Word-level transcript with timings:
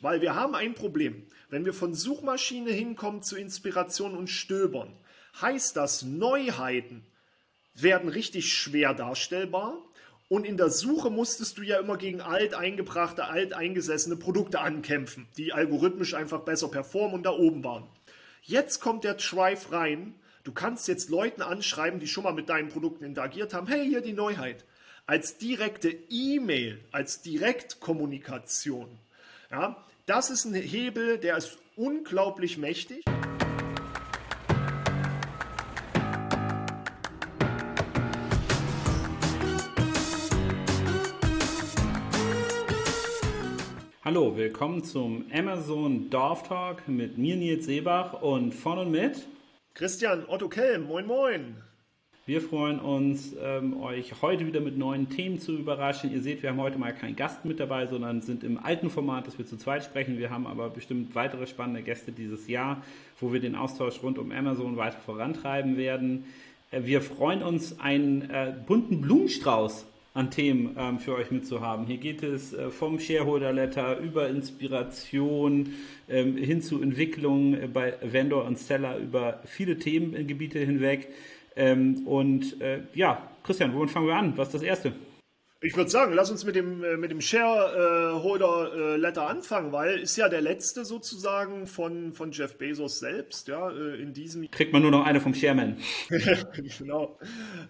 Weil 0.00 0.20
wir 0.20 0.34
haben 0.34 0.54
ein 0.54 0.74
Problem. 0.74 1.26
Wenn 1.50 1.64
wir 1.64 1.74
von 1.74 1.94
Suchmaschine 1.94 2.70
hinkommen 2.70 3.22
zu 3.22 3.36
Inspiration 3.36 4.16
und 4.16 4.28
Stöbern, 4.28 4.92
heißt 5.40 5.76
das, 5.76 6.02
Neuheiten 6.02 7.04
werden 7.74 8.08
richtig 8.08 8.52
schwer 8.52 8.94
darstellbar. 8.94 9.78
Und 10.28 10.44
in 10.44 10.58
der 10.58 10.70
Suche 10.70 11.10
musstest 11.10 11.56
du 11.56 11.62
ja 11.62 11.80
immer 11.80 11.96
gegen 11.96 12.20
alt 12.20 12.54
eingebrachte, 12.54 13.24
alt 13.24 13.54
eingesessene 13.54 14.16
Produkte 14.16 14.60
ankämpfen, 14.60 15.26
die 15.36 15.52
algorithmisch 15.52 16.14
einfach 16.14 16.40
besser 16.40 16.68
performen 16.68 17.14
und 17.14 17.22
da 17.24 17.30
oben 17.30 17.64
waren. 17.64 17.84
Jetzt 18.42 18.80
kommt 18.80 19.04
der 19.04 19.16
Thrive 19.16 19.72
rein. 19.72 20.14
Du 20.44 20.52
kannst 20.52 20.86
jetzt 20.86 21.08
Leuten 21.08 21.40
anschreiben, 21.42 21.98
die 21.98 22.06
schon 22.06 22.24
mal 22.24 22.34
mit 22.34 22.50
deinen 22.50 22.68
Produkten 22.68 23.04
interagiert 23.04 23.54
haben. 23.54 23.66
Hey, 23.66 23.86
hier 23.86 24.02
die 24.02 24.12
Neuheit. 24.12 24.64
Als 25.06 25.38
direkte 25.38 25.88
E-Mail, 26.10 26.78
als 26.92 27.22
Direktkommunikation. 27.22 28.98
Ja, 29.50 29.82
das 30.08 30.30
ist 30.30 30.46
ein 30.46 30.54
Hebel, 30.54 31.18
der 31.18 31.36
ist 31.36 31.58
unglaublich 31.76 32.56
mächtig. 32.56 33.04
Hallo, 44.02 44.34
willkommen 44.34 44.82
zum 44.82 45.26
Amazon 45.30 46.08
Dorf 46.08 46.42
Talk 46.44 46.88
mit 46.88 47.18
mir 47.18 47.36
Nils 47.36 47.66
Seebach 47.66 48.22
und 48.22 48.54
von 48.54 48.78
und 48.78 48.90
mit 48.90 49.28
Christian 49.74 50.24
Otto 50.26 50.48
Kelm. 50.48 50.84
Moin, 50.84 51.06
moin. 51.06 51.62
Wir 52.28 52.42
freuen 52.42 52.78
uns, 52.78 53.34
ähm, 53.42 53.80
euch 53.80 54.20
heute 54.20 54.46
wieder 54.46 54.60
mit 54.60 54.76
neuen 54.76 55.08
Themen 55.08 55.40
zu 55.40 55.56
überraschen. 55.56 56.12
Ihr 56.12 56.20
seht, 56.20 56.42
wir 56.42 56.50
haben 56.50 56.60
heute 56.60 56.76
mal 56.76 56.92
keinen 56.92 57.16
Gast 57.16 57.46
mit 57.46 57.58
dabei, 57.58 57.86
sondern 57.86 58.20
sind 58.20 58.44
im 58.44 58.58
alten 58.62 58.90
Format, 58.90 59.26
dass 59.26 59.38
wir 59.38 59.46
zu 59.46 59.56
zweit 59.56 59.82
sprechen. 59.82 60.18
Wir 60.18 60.28
haben 60.28 60.46
aber 60.46 60.68
bestimmt 60.68 61.14
weitere 61.14 61.46
spannende 61.46 61.80
Gäste 61.80 62.12
dieses 62.12 62.46
Jahr, 62.46 62.82
wo 63.18 63.32
wir 63.32 63.40
den 63.40 63.54
Austausch 63.54 64.02
rund 64.02 64.18
um 64.18 64.30
Amazon 64.30 64.76
weiter 64.76 64.98
vorantreiben 64.98 65.78
werden. 65.78 66.26
Äh, 66.70 66.82
wir 66.84 67.00
freuen 67.00 67.42
uns, 67.42 67.80
einen 67.80 68.28
äh, 68.28 68.52
bunten 68.66 69.00
Blumenstrauß 69.00 69.86
an 70.12 70.30
Themen 70.30 70.76
ähm, 70.76 70.98
für 70.98 71.14
euch 71.14 71.30
mitzuhaben. 71.30 71.86
Hier 71.86 71.96
geht 71.96 72.22
es 72.22 72.52
äh, 72.52 72.70
vom 72.70 73.00
Shareholder 73.00 73.54
Letter 73.54 73.98
über 74.00 74.28
Inspiration 74.28 75.70
ähm, 76.10 76.36
hin 76.36 76.60
zu 76.60 76.82
Entwicklung 76.82 77.54
äh, 77.54 77.68
bei 77.72 77.94
Vendor 78.02 78.44
und 78.44 78.58
Seller 78.58 78.98
über 78.98 79.40
viele 79.46 79.78
Themengebiete 79.78 80.58
hinweg. 80.58 81.08
Ähm, 81.58 82.06
und 82.06 82.60
äh, 82.60 82.82
ja, 82.94 83.20
Christian, 83.42 83.74
womit 83.74 83.90
fangen 83.90 84.06
wir 84.06 84.14
an? 84.14 84.32
Was 84.36 84.48
ist 84.48 84.54
das 84.54 84.62
Erste? 84.62 84.92
Ich 85.60 85.76
würde 85.76 85.90
sagen, 85.90 86.12
lass 86.12 86.30
uns 86.30 86.44
mit 86.44 86.54
dem, 86.54 86.84
äh, 86.84 86.96
mit 86.96 87.10
dem 87.10 87.20
Shareholder-Letter 87.20 89.22
äh, 89.22 89.26
anfangen, 89.26 89.72
weil 89.72 89.98
ist 89.98 90.16
ja 90.16 90.28
der 90.28 90.40
letzte 90.40 90.84
sozusagen 90.84 91.66
von, 91.66 92.12
von 92.12 92.30
Jeff 92.30 92.58
Bezos 92.58 93.00
selbst, 93.00 93.48
ja, 93.48 93.68
äh, 93.68 94.00
in 94.00 94.12
diesem... 94.12 94.48
Kriegt 94.52 94.72
man 94.72 94.82
nur 94.82 94.92
noch 94.92 95.04
eine 95.04 95.20
vom 95.20 95.32
Chairman. 95.32 95.78
genau, 96.78 97.18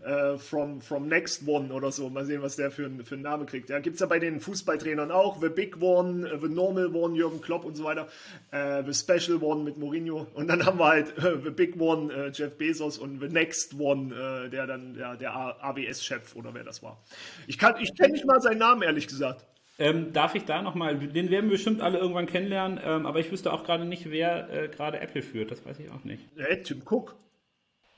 äh, 0.05 0.37
from, 0.37 0.83
from 0.83 1.09
Next 1.09 1.49
One 1.49 1.73
oder 1.73 1.91
so, 1.91 2.11
mal 2.11 2.27
sehen, 2.27 2.43
was 2.43 2.57
der 2.57 2.71
für, 2.71 2.91
für 3.05 3.15
einen 3.15 3.23
Namen 3.23 3.47
kriegt. 3.47 3.71
Ja, 3.71 3.79
gibt 3.79 3.95
es 3.95 4.01
ja 4.01 4.07
bei 4.07 4.19
den 4.19 4.41
Fußballtrainern 4.41 5.11
auch, 5.11 5.41
The 5.41 5.49
Big 5.49 5.81
One, 5.81 6.31
The 6.43 6.49
Normal 6.49 6.95
One, 6.95 7.17
Jürgen 7.17 7.41
Klopp 7.41 7.65
und 7.65 7.75
so 7.75 7.85
weiter, 7.85 8.07
äh, 8.51 8.83
The 8.85 8.93
Special 8.93 9.43
One 9.43 9.65
mit 9.65 9.79
Mourinho 9.79 10.27
und 10.35 10.49
dann 10.49 10.67
haben 10.67 10.79
wir 10.79 10.89
halt 10.89 11.17
äh, 11.17 11.39
The 11.43 11.51
Big 11.51 11.81
One, 11.81 12.33
Jeff 12.35 12.59
Bezos 12.59 12.99
und 12.99 13.21
The 13.21 13.29
Next 13.29 13.81
One, 13.81 14.51
der 14.53 14.67
dann 14.67 14.95
ja, 14.95 15.17
der 15.17 15.35
AWS-Chef 15.35 16.37
oder 16.37 16.53
wer 16.53 16.65
das 16.65 16.83
war. 16.83 17.03
Ich 17.47 17.57
kann 17.57 17.78
ich 17.81 17.95
kenne 17.95 18.13
nicht 18.13 18.27
mal 18.27 18.41
seinen 18.41 18.59
Namen, 18.59 18.83
ehrlich 18.83 19.07
gesagt. 19.07 19.45
Ähm, 19.81 20.13
darf 20.13 20.35
ich 20.35 20.45
da 20.45 20.61
nochmal, 20.61 20.97
den 20.99 21.31
werden 21.31 21.45
wir 21.45 21.57
bestimmt 21.57 21.81
alle 21.81 21.99
irgendwann 21.99 22.27
kennenlernen, 22.27 22.81
ähm, 22.83 23.07
aber 23.07 23.21
ich 23.21 23.31
wüsste 23.31 23.53
auch 23.53 23.63
gerade 23.63 23.85
nicht, 23.85 24.11
wer 24.11 24.51
äh, 24.53 24.69
gerade 24.69 24.99
Apple 24.99 25.23
führt, 25.23 25.53
das 25.53 25.65
weiß 25.65 25.79
ich 25.79 25.91
auch 25.91 26.03
nicht. 26.03 26.23
Äh, 26.37 26.63
Tim 26.63 26.83
Cook. 26.85 27.15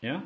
Ja? 0.02 0.22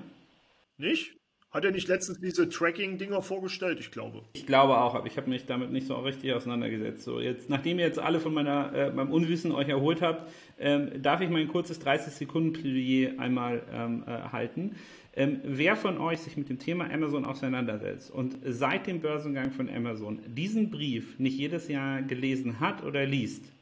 Nicht? 0.77 1.15
Hat 1.55 1.65
er 1.65 1.71
nicht 1.71 1.87
letztens 1.87 2.19
diese 2.19 2.49
Tracking-Dinger 2.49 3.23
vorgestellt, 3.23 3.79
ich 3.79 3.93
glaube. 3.93 4.23
Ich 4.33 4.45
glaube 4.45 4.77
auch, 4.77 4.97
aber 4.97 5.07
ich 5.07 5.17
habe 5.17 5.31
mich 5.31 5.47
damit 5.47 5.71
nicht 5.71 5.87
so 5.87 5.95
richtig 5.95 6.33
auseinandergesetzt. 6.33 7.05
So, 7.05 7.21
jetzt, 7.21 7.49
nachdem 7.49 7.79
ihr 7.79 7.87
jetzt 7.87 8.01
alle 8.01 8.19
von 8.19 8.35
meiner, 8.35 8.75
äh, 8.75 8.91
meinem 8.91 9.13
Unwissen 9.13 9.53
euch 9.53 9.69
erholt 9.69 10.03
habt, 10.03 10.29
ähm, 10.59 11.01
darf 11.01 11.21
ich 11.21 11.31
mein 11.31 11.47
kurzes 11.47 11.81
30-Sekunden-Plädoyer 11.81 13.21
einmal 13.21 13.63
ähm, 13.73 14.03
äh, 14.05 14.33
halten. 14.33 14.75
Ähm, 15.17 15.41
wer 15.45 15.77
von 15.77 15.99
euch 15.99 16.21
sich 16.21 16.37
mit 16.37 16.49
dem 16.49 16.59
Thema 16.59 16.91
Amazon 16.91 17.25
auseinandersetzt 17.25 18.11
und 18.11 18.37
seit 18.45 18.89
dem 18.89 19.01
Börsengang 19.01 19.53
von 19.53 19.71
Amazon 19.71 20.21
diesen 20.27 20.71
Brief 20.71 21.19
nicht 21.21 21.39
jedes 21.39 21.69
Jahr 21.69 22.03
gelesen 22.03 22.59
hat 22.59 22.83
oder 22.83 23.07
liest, 23.07 23.54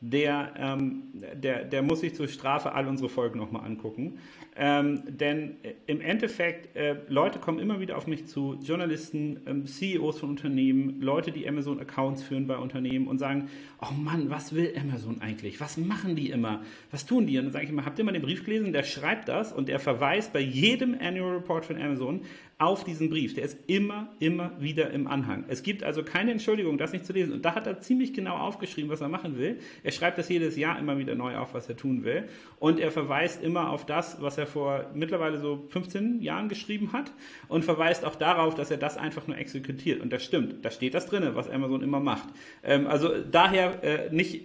der, 0.00 0.52
ähm, 0.56 1.02
der, 1.34 1.64
der 1.64 1.82
muss 1.82 2.00
sich 2.00 2.14
zur 2.14 2.28
Strafe 2.28 2.72
all 2.72 2.86
unsere 2.86 3.08
Folgen 3.08 3.38
nochmal 3.38 3.64
angucken. 3.64 4.18
Ähm, 4.60 5.02
denn 5.06 5.56
äh, 5.62 5.74
im 5.86 6.00
Endeffekt, 6.00 6.76
äh, 6.76 6.96
Leute 7.08 7.38
kommen 7.38 7.60
immer 7.60 7.78
wieder 7.78 7.96
auf 7.96 8.08
mich 8.08 8.26
zu, 8.26 8.58
Journalisten, 8.60 9.40
ähm, 9.46 9.66
CEOs 9.66 10.18
von 10.18 10.30
Unternehmen, 10.30 11.00
Leute, 11.00 11.30
die 11.30 11.48
Amazon-Accounts 11.48 12.24
führen 12.24 12.48
bei 12.48 12.56
Unternehmen 12.56 13.06
und 13.06 13.18
sagen, 13.18 13.48
oh 13.80 13.92
Mann, 13.92 14.30
was 14.30 14.54
will 14.54 14.72
Amazon 14.76 15.20
eigentlich? 15.20 15.60
Was 15.60 15.76
machen 15.76 16.16
die 16.16 16.30
immer? 16.30 16.62
Was 16.90 17.06
tun 17.06 17.26
die? 17.26 17.38
Und 17.38 17.44
dann 17.44 17.52
sage 17.52 17.66
ich 17.66 17.70
immer, 17.70 17.84
habt 17.84 17.98
ihr 18.00 18.04
mal 18.04 18.12
den 18.12 18.22
Brief 18.22 18.44
gelesen? 18.44 18.72
Der 18.72 18.82
schreibt 18.82 19.28
das 19.28 19.52
und 19.52 19.68
der 19.68 19.78
verweist 19.78 20.32
bei 20.32 20.40
jedem 20.40 20.96
Annual 21.00 21.36
Report 21.36 21.64
von 21.64 21.80
Amazon 21.80 22.22
auf 22.58 22.82
diesen 22.82 23.08
Brief. 23.08 23.34
Der 23.34 23.44
ist 23.44 23.56
immer, 23.68 24.08
immer 24.18 24.50
wieder 24.58 24.90
im 24.90 25.06
Anhang. 25.06 25.44
Es 25.46 25.62
gibt 25.62 25.84
also 25.84 26.02
keine 26.02 26.32
Entschuldigung, 26.32 26.76
das 26.76 26.92
nicht 26.92 27.06
zu 27.06 27.12
lesen. 27.12 27.32
Und 27.32 27.44
da 27.44 27.54
hat 27.54 27.68
er 27.68 27.80
ziemlich 27.80 28.12
genau 28.12 28.36
aufgeschrieben, 28.36 28.90
was 28.90 29.00
er 29.00 29.08
machen 29.08 29.38
will. 29.38 29.60
Er 29.84 29.92
schreibt 29.92 30.18
das 30.18 30.28
jedes 30.28 30.56
Jahr 30.56 30.76
immer 30.76 30.98
wieder 30.98 31.14
neu 31.14 31.36
auf, 31.36 31.54
was 31.54 31.68
er 31.68 31.76
tun 31.76 32.02
will. 32.02 32.24
Und 32.58 32.80
er 32.80 32.90
verweist 32.90 33.44
immer 33.44 33.70
auf 33.70 33.86
das, 33.86 34.20
was 34.20 34.38
er 34.38 34.48
vor 34.48 34.90
mittlerweile 34.92 35.38
so 35.38 35.66
15 35.68 36.20
Jahren 36.20 36.48
geschrieben 36.48 36.92
hat. 36.92 37.12
Und 37.46 37.64
verweist 37.64 38.04
auch 38.04 38.16
darauf, 38.16 38.56
dass 38.56 38.72
er 38.72 38.76
das 38.76 38.96
einfach 38.96 39.28
nur 39.28 39.38
exekutiert. 39.38 40.00
Und 40.00 40.12
das 40.12 40.24
stimmt. 40.24 40.64
Da 40.64 40.72
steht 40.72 40.94
das 40.94 41.06
drin, 41.06 41.24
was 41.34 41.48
Amazon 41.48 41.82
immer 41.82 42.00
macht. 42.00 42.28
Ähm, 42.64 42.88
also 42.88 43.12
daher 43.30 43.84
äh, 43.84 44.12
nicht 44.12 44.42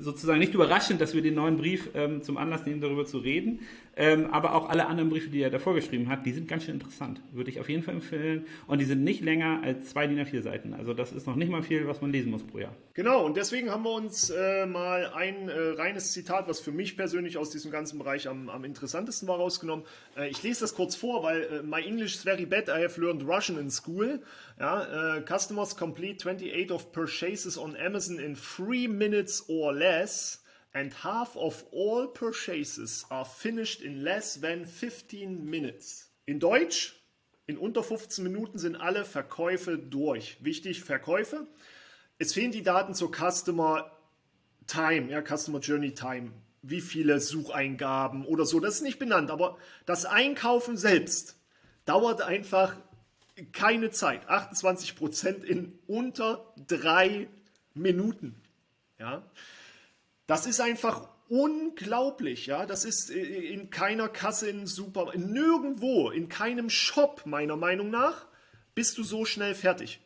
sozusagen 0.00 0.38
nicht 0.38 0.54
überraschend, 0.54 1.00
dass 1.00 1.14
wir 1.14 1.22
den 1.22 1.34
neuen 1.34 1.56
Brief 1.56 1.90
ähm, 1.94 2.22
zum 2.22 2.36
Anlass 2.36 2.66
nehmen, 2.66 2.80
darüber 2.80 3.04
zu 3.04 3.18
reden. 3.18 3.60
Ähm, 4.00 4.30
aber 4.30 4.54
auch 4.54 4.68
alle 4.68 4.86
anderen 4.86 5.10
Briefe, 5.10 5.28
die 5.28 5.42
er 5.42 5.50
davor 5.50 5.74
geschrieben 5.74 6.08
hat, 6.08 6.24
die 6.24 6.30
sind 6.30 6.46
ganz 6.46 6.62
schön 6.62 6.74
interessant. 6.74 7.20
Würde 7.32 7.50
ich 7.50 7.58
auf 7.58 7.68
jeden 7.68 7.82
Fall 7.82 7.94
empfehlen. 7.94 8.46
Und 8.68 8.78
die 8.78 8.84
sind 8.84 9.02
nicht 9.02 9.22
länger 9.22 9.60
als 9.64 9.90
zwei 9.90 10.06
DIN 10.06 10.20
A4 10.20 10.40
Seiten. 10.40 10.72
Also 10.72 10.94
das 10.94 11.10
ist 11.10 11.26
noch 11.26 11.34
nicht 11.34 11.50
mal 11.50 11.64
viel, 11.64 11.88
was 11.88 12.00
man 12.00 12.12
lesen 12.12 12.30
muss 12.30 12.44
pro 12.44 12.58
Jahr. 12.58 12.76
Genau, 12.94 13.26
und 13.26 13.36
deswegen 13.36 13.72
haben 13.72 13.82
wir 13.82 13.90
uns 13.90 14.30
äh, 14.30 14.66
mal 14.66 15.10
ein 15.16 15.48
äh, 15.48 15.52
reines 15.70 16.12
Zitat, 16.12 16.46
was 16.46 16.60
für 16.60 16.70
mich 16.70 16.96
persönlich 16.96 17.38
aus 17.38 17.50
diesem 17.50 17.72
ganzen 17.72 17.98
Bereich 17.98 18.28
am, 18.28 18.48
am 18.48 18.62
interessantesten 18.62 19.26
war, 19.26 19.38
rausgenommen. 19.38 19.84
Äh, 20.16 20.28
ich 20.28 20.44
lese 20.44 20.60
das 20.60 20.76
kurz 20.76 20.94
vor, 20.94 21.24
weil 21.24 21.42
äh, 21.42 21.62
my 21.64 21.82
English 21.84 22.14
is 22.14 22.22
very 22.22 22.46
bad. 22.46 22.68
I 22.68 22.84
have 22.84 23.00
learned 23.00 23.26
Russian 23.26 23.58
in 23.58 23.68
school. 23.68 24.22
Ja, 24.60 25.16
äh, 25.16 25.22
customers 25.22 25.76
complete 25.76 26.24
28 26.24 26.70
of 26.70 26.92
purchases 26.92 27.58
on 27.58 27.74
Amazon 27.74 28.20
in 28.20 28.36
3 28.36 28.86
minutes 28.86 29.48
or 29.48 29.72
less 29.72 30.44
and 30.72 30.92
half 31.02 31.36
of 31.36 31.64
all 31.72 32.06
purchases 32.08 33.04
are 33.10 33.24
finished 33.24 33.80
in 33.80 34.02
less 34.02 34.40
than 34.40 34.64
15 34.64 35.44
minutes. 35.44 36.10
In 36.26 36.38
Deutsch, 36.38 36.94
in 37.46 37.56
unter 37.56 37.82
15 37.82 38.22
Minuten 38.22 38.58
sind 38.58 38.76
alle 38.76 39.04
Verkäufe 39.04 39.78
durch. 39.78 40.36
Wichtig, 40.44 40.84
Verkäufe. 40.84 41.46
Es 42.18 42.34
fehlen 42.34 42.52
die 42.52 42.62
Daten 42.62 42.94
zur 42.94 43.10
Customer 43.10 43.90
Time, 44.66 45.10
ja, 45.10 45.22
Customer 45.22 45.60
Journey 45.60 45.94
Time. 45.94 46.32
Wie 46.60 46.80
viele 46.80 47.20
Sucheingaben 47.20 48.26
oder 48.26 48.44
so, 48.44 48.60
das 48.60 48.76
ist 48.76 48.82
nicht 48.82 48.98
benannt, 48.98 49.30
aber 49.30 49.56
das 49.86 50.04
Einkaufen 50.04 50.76
selbst 50.76 51.36
dauert 51.86 52.20
einfach 52.20 52.76
keine 53.52 53.90
Zeit. 53.90 54.28
28 54.28 54.96
Prozent 54.96 55.44
in 55.44 55.78
unter 55.86 56.52
drei 56.66 57.28
Minuten. 57.74 58.34
Ja. 58.98 59.22
Das 60.28 60.44
ist 60.46 60.60
einfach 60.60 61.08
unglaublich, 61.28 62.46
ja. 62.46 62.66
Das 62.66 62.84
ist 62.84 63.10
äh, 63.10 63.18
in 63.18 63.70
keiner 63.70 64.08
Kasse 64.08 64.48
in 64.48 64.66
Super, 64.66 65.16
nirgendwo, 65.16 66.10
in 66.10 66.28
keinem 66.28 66.70
Shop, 66.70 67.22
meiner 67.24 67.56
Meinung 67.56 67.90
nach, 67.90 68.26
bist 68.74 68.96
du 68.98 69.02
so 69.02 69.24
schnell 69.24 69.54
fertig. 69.54 70.00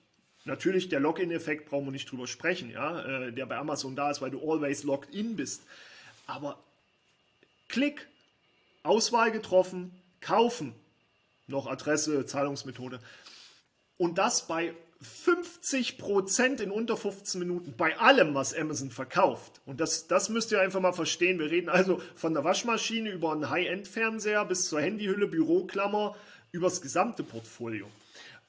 Natürlich, 0.44 0.88
der 0.88 1.00
Login-Effekt 1.00 1.68
brauchen 1.68 1.86
wir 1.86 1.92
nicht 1.92 2.10
drüber 2.10 2.26
sprechen, 2.28 2.70
ja, 2.70 3.02
äh, 3.02 3.32
der 3.32 3.46
bei 3.46 3.56
Amazon 3.56 3.96
da 3.96 4.10
ist, 4.10 4.22
weil 4.22 4.30
du 4.30 4.40
always 4.40 4.84
logged 4.84 5.12
in 5.12 5.36
bist. 5.36 5.62
Aber 6.26 6.58
Klick, 7.68 8.06
Auswahl 8.84 9.32
getroffen, 9.32 9.90
kaufen, 10.20 10.72
noch 11.48 11.66
Adresse, 11.66 12.26
Zahlungsmethode. 12.26 13.00
Und 13.98 14.18
das 14.18 14.46
bei 14.46 14.72
50% 15.02 16.60
in 16.60 16.70
unter 16.70 16.96
15 16.96 17.38
Minuten 17.38 17.74
bei 17.76 17.98
allem, 17.98 18.34
was 18.34 18.54
Amazon 18.54 18.90
verkauft. 18.90 19.60
Und 19.66 19.80
das, 19.80 20.06
das 20.06 20.28
müsst 20.28 20.52
ihr 20.52 20.60
einfach 20.60 20.80
mal 20.80 20.92
verstehen. 20.92 21.38
Wir 21.38 21.50
reden 21.50 21.68
also 21.68 22.00
von 22.14 22.34
der 22.34 22.44
Waschmaschine 22.44 23.10
über 23.10 23.32
einen 23.32 23.50
High-End-Fernseher 23.50 24.44
bis 24.44 24.68
zur 24.68 24.80
Handyhülle, 24.80 25.26
Büroklammer, 25.26 26.16
übers 26.52 26.80
gesamte 26.80 27.22
Portfolio. 27.22 27.86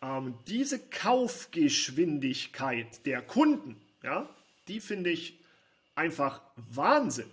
Ähm, 0.01 0.35
diese 0.47 0.79
Kaufgeschwindigkeit 0.79 3.05
der 3.05 3.21
Kunden, 3.21 3.75
ja, 4.03 4.29
die 4.67 4.79
finde 4.79 5.09
ich 5.09 5.39
einfach 5.95 6.41
Wahnsinn. 6.55 7.29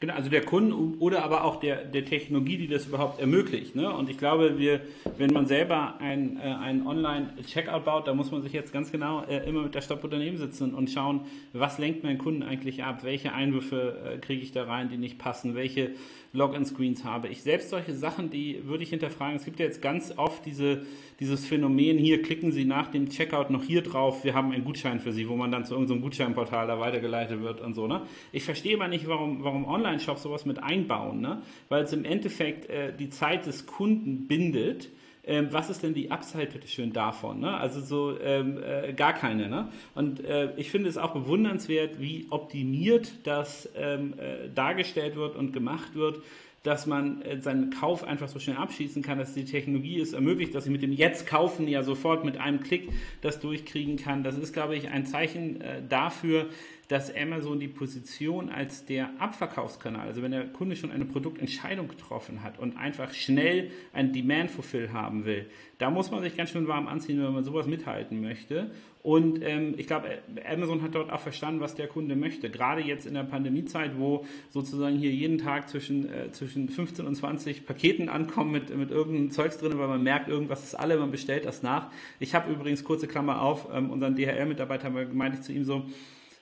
Genau, 0.00 0.14
also 0.14 0.30
der 0.30 0.42
Kunden 0.46 0.94
oder 0.98 1.22
aber 1.22 1.44
auch 1.44 1.60
der, 1.60 1.84
der 1.84 2.06
Technologie, 2.06 2.56
die 2.56 2.68
das 2.68 2.86
überhaupt 2.86 3.20
ermöglicht. 3.20 3.76
Ne? 3.76 3.92
Und 3.92 4.08
ich 4.08 4.16
glaube, 4.16 4.58
wir, 4.58 4.80
wenn 5.18 5.30
man 5.30 5.46
selber 5.46 6.00
ein, 6.00 6.38
äh, 6.38 6.40
ein 6.40 6.86
Online-Checkout 6.86 7.84
baut, 7.84 8.08
da 8.08 8.14
muss 8.14 8.30
man 8.30 8.40
sich 8.40 8.54
jetzt 8.54 8.72
ganz 8.72 8.90
genau 8.90 9.24
äh, 9.24 9.46
immer 9.46 9.62
mit 9.64 9.74
der 9.74 9.82
Stoppunternehmen 9.82 10.38
sitzen 10.38 10.72
und 10.72 10.88
schauen, 10.88 11.26
was 11.52 11.76
lenkt 11.76 12.02
mein 12.02 12.16
Kunden 12.16 12.42
eigentlich 12.42 12.82
ab, 12.82 13.04
welche 13.04 13.34
Einwürfe 13.34 14.14
äh, 14.14 14.18
kriege 14.18 14.40
ich 14.40 14.52
da 14.52 14.64
rein, 14.64 14.88
die 14.88 14.96
nicht 14.96 15.18
passen, 15.18 15.54
welche 15.54 15.90
Login-Screens 16.32 17.04
habe. 17.04 17.28
Ich 17.28 17.42
selbst 17.42 17.68
solche 17.68 17.92
Sachen, 17.92 18.30
die 18.30 18.66
würde 18.66 18.82
ich 18.82 18.88
hinterfragen. 18.88 19.36
Es 19.36 19.44
gibt 19.44 19.60
ja 19.60 19.66
jetzt 19.66 19.82
ganz 19.82 20.14
oft 20.16 20.46
diese, 20.46 20.86
dieses 21.20 21.46
Phänomen, 21.46 21.98
hier 21.98 22.22
klicken 22.22 22.50
Sie 22.50 22.64
nach 22.64 22.88
dem 22.88 23.10
Checkout 23.10 23.50
noch 23.50 23.62
hier 23.62 23.82
drauf, 23.82 24.24
wir 24.24 24.34
haben 24.34 24.52
einen 24.52 24.64
Gutschein 24.64 25.00
für 25.00 25.12
Sie, 25.12 25.28
wo 25.28 25.36
man 25.36 25.52
dann 25.52 25.66
zu 25.66 25.74
irgendeinem 25.74 26.00
Gutscheinportal 26.00 26.66
da 26.66 26.80
weitergeleitet 26.80 27.42
wird 27.42 27.60
und 27.60 27.74
so. 27.74 27.86
Ne? 27.86 28.02
Ich 28.32 28.44
verstehe 28.44 28.76
mal 28.76 28.88
nicht, 28.88 29.06
warum, 29.06 29.44
warum 29.44 29.66
Online-Shops 29.66 30.22
sowas 30.22 30.46
mit 30.46 30.62
einbauen, 30.62 31.20
ne? 31.20 31.42
weil 31.68 31.84
es 31.84 31.92
im 31.92 32.04
Endeffekt 32.04 32.70
äh, 32.70 32.96
die 32.96 33.10
Zeit 33.10 33.46
des 33.46 33.66
Kunden 33.66 34.26
bindet 34.26 34.88
ähm, 35.22 35.48
was 35.50 35.68
ist 35.68 35.82
denn 35.82 35.92
die 35.92 36.10
Upside 36.10 36.46
bitte 36.46 36.66
schön 36.66 36.92
davon? 36.92 37.40
Ne? 37.40 37.54
Also 37.54 37.80
so 37.80 38.18
ähm, 38.20 38.58
äh, 38.62 38.92
gar 38.94 39.12
keine. 39.12 39.48
Ne? 39.48 39.68
Und 39.94 40.24
äh, 40.24 40.54
ich 40.56 40.70
finde 40.70 40.88
es 40.88 40.96
auch 40.96 41.12
bewundernswert, 41.12 42.00
wie 42.00 42.26
optimiert 42.30 43.12
das 43.24 43.68
ähm, 43.76 44.14
äh, 44.18 44.48
dargestellt 44.54 45.16
wird 45.16 45.36
und 45.36 45.52
gemacht 45.52 45.94
wird 45.94 46.22
dass 46.62 46.86
man 46.86 47.22
äh, 47.22 47.40
seinen 47.40 47.70
Kauf 47.70 48.04
einfach 48.04 48.28
so 48.28 48.38
schnell 48.38 48.56
abschließen 48.56 49.02
kann, 49.02 49.18
dass 49.18 49.32
die 49.32 49.44
Technologie 49.44 50.00
es 50.00 50.12
ermöglicht, 50.12 50.54
dass 50.54 50.66
ich 50.66 50.72
mit 50.72 50.82
dem 50.82 50.92
Jetzt 50.92 51.26
kaufen 51.26 51.66
ja 51.68 51.82
sofort 51.82 52.24
mit 52.24 52.36
einem 52.36 52.60
Klick 52.60 52.90
das 53.22 53.40
durchkriegen 53.40 53.96
kann. 53.96 54.22
Das 54.22 54.36
ist, 54.36 54.52
glaube 54.52 54.76
ich, 54.76 54.88
ein 54.88 55.06
Zeichen 55.06 55.60
äh, 55.60 55.82
dafür, 55.88 56.46
dass 56.90 57.14
Amazon 57.14 57.60
die 57.60 57.68
Position 57.68 58.48
als 58.48 58.84
der 58.84 59.10
Abverkaufskanal, 59.20 60.08
also 60.08 60.22
wenn 60.22 60.32
der 60.32 60.48
Kunde 60.48 60.74
schon 60.74 60.90
eine 60.90 61.04
Produktentscheidung 61.04 61.86
getroffen 61.86 62.42
hat 62.42 62.58
und 62.58 62.76
einfach 62.76 63.14
schnell 63.14 63.70
ein 63.92 64.12
Demand-Fulfill 64.12 64.92
haben 64.92 65.24
will, 65.24 65.46
da 65.78 65.88
muss 65.88 66.10
man 66.10 66.20
sich 66.20 66.36
ganz 66.36 66.50
schön 66.50 66.66
warm 66.66 66.88
anziehen, 66.88 67.22
wenn 67.22 67.32
man 67.32 67.44
sowas 67.44 67.68
mithalten 67.68 68.20
möchte. 68.20 68.72
Und 69.04 69.40
ähm, 69.40 69.74
ich 69.76 69.86
glaube, 69.86 70.18
Amazon 70.44 70.82
hat 70.82 70.96
dort 70.96 71.12
auch 71.12 71.20
verstanden, 71.20 71.60
was 71.60 71.76
der 71.76 71.86
Kunde 71.86 72.16
möchte. 72.16 72.50
Gerade 72.50 72.82
jetzt 72.82 73.06
in 73.06 73.14
der 73.14 73.22
Pandemiezeit, 73.22 73.92
wo 73.96 74.26
sozusagen 74.48 74.96
hier 74.96 75.12
jeden 75.12 75.38
Tag 75.38 75.68
zwischen, 75.68 76.12
äh, 76.12 76.32
zwischen 76.32 76.68
15 76.68 77.06
und 77.06 77.14
20 77.14 77.66
Paketen 77.66 78.08
ankommen 78.08 78.50
mit, 78.50 78.76
mit 78.76 78.90
irgendeinem 78.90 79.30
Zeugs 79.30 79.58
drin, 79.58 79.78
weil 79.78 79.86
man 79.86 80.02
merkt, 80.02 80.28
irgendwas 80.28 80.64
ist 80.64 80.74
alle, 80.74 80.98
man 80.98 81.12
bestellt 81.12 81.44
das 81.44 81.62
nach. 81.62 81.92
Ich 82.18 82.34
habe 82.34 82.52
übrigens, 82.52 82.82
kurze 82.82 83.06
Klammer 83.06 83.40
auf, 83.42 83.68
ähm, 83.72 83.90
unseren 83.90 84.16
DHL-Mitarbeiter 84.16 84.90
gemeint 84.90 85.36
ich 85.36 85.42
zu 85.42 85.52
ihm 85.52 85.64
so, 85.64 85.86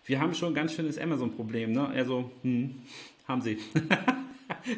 wir 0.09 0.21
haben 0.21 0.35
schon 0.35 0.49
ein 0.49 0.55
ganz 0.55 0.73
schönes 0.73 0.99
Amazon-Problem. 0.99 1.73
Ne? 1.73 1.91
Er 1.95 2.05
so, 2.07 2.31
hm, 2.43 2.77
haben 3.27 3.43
sie. 3.43 3.59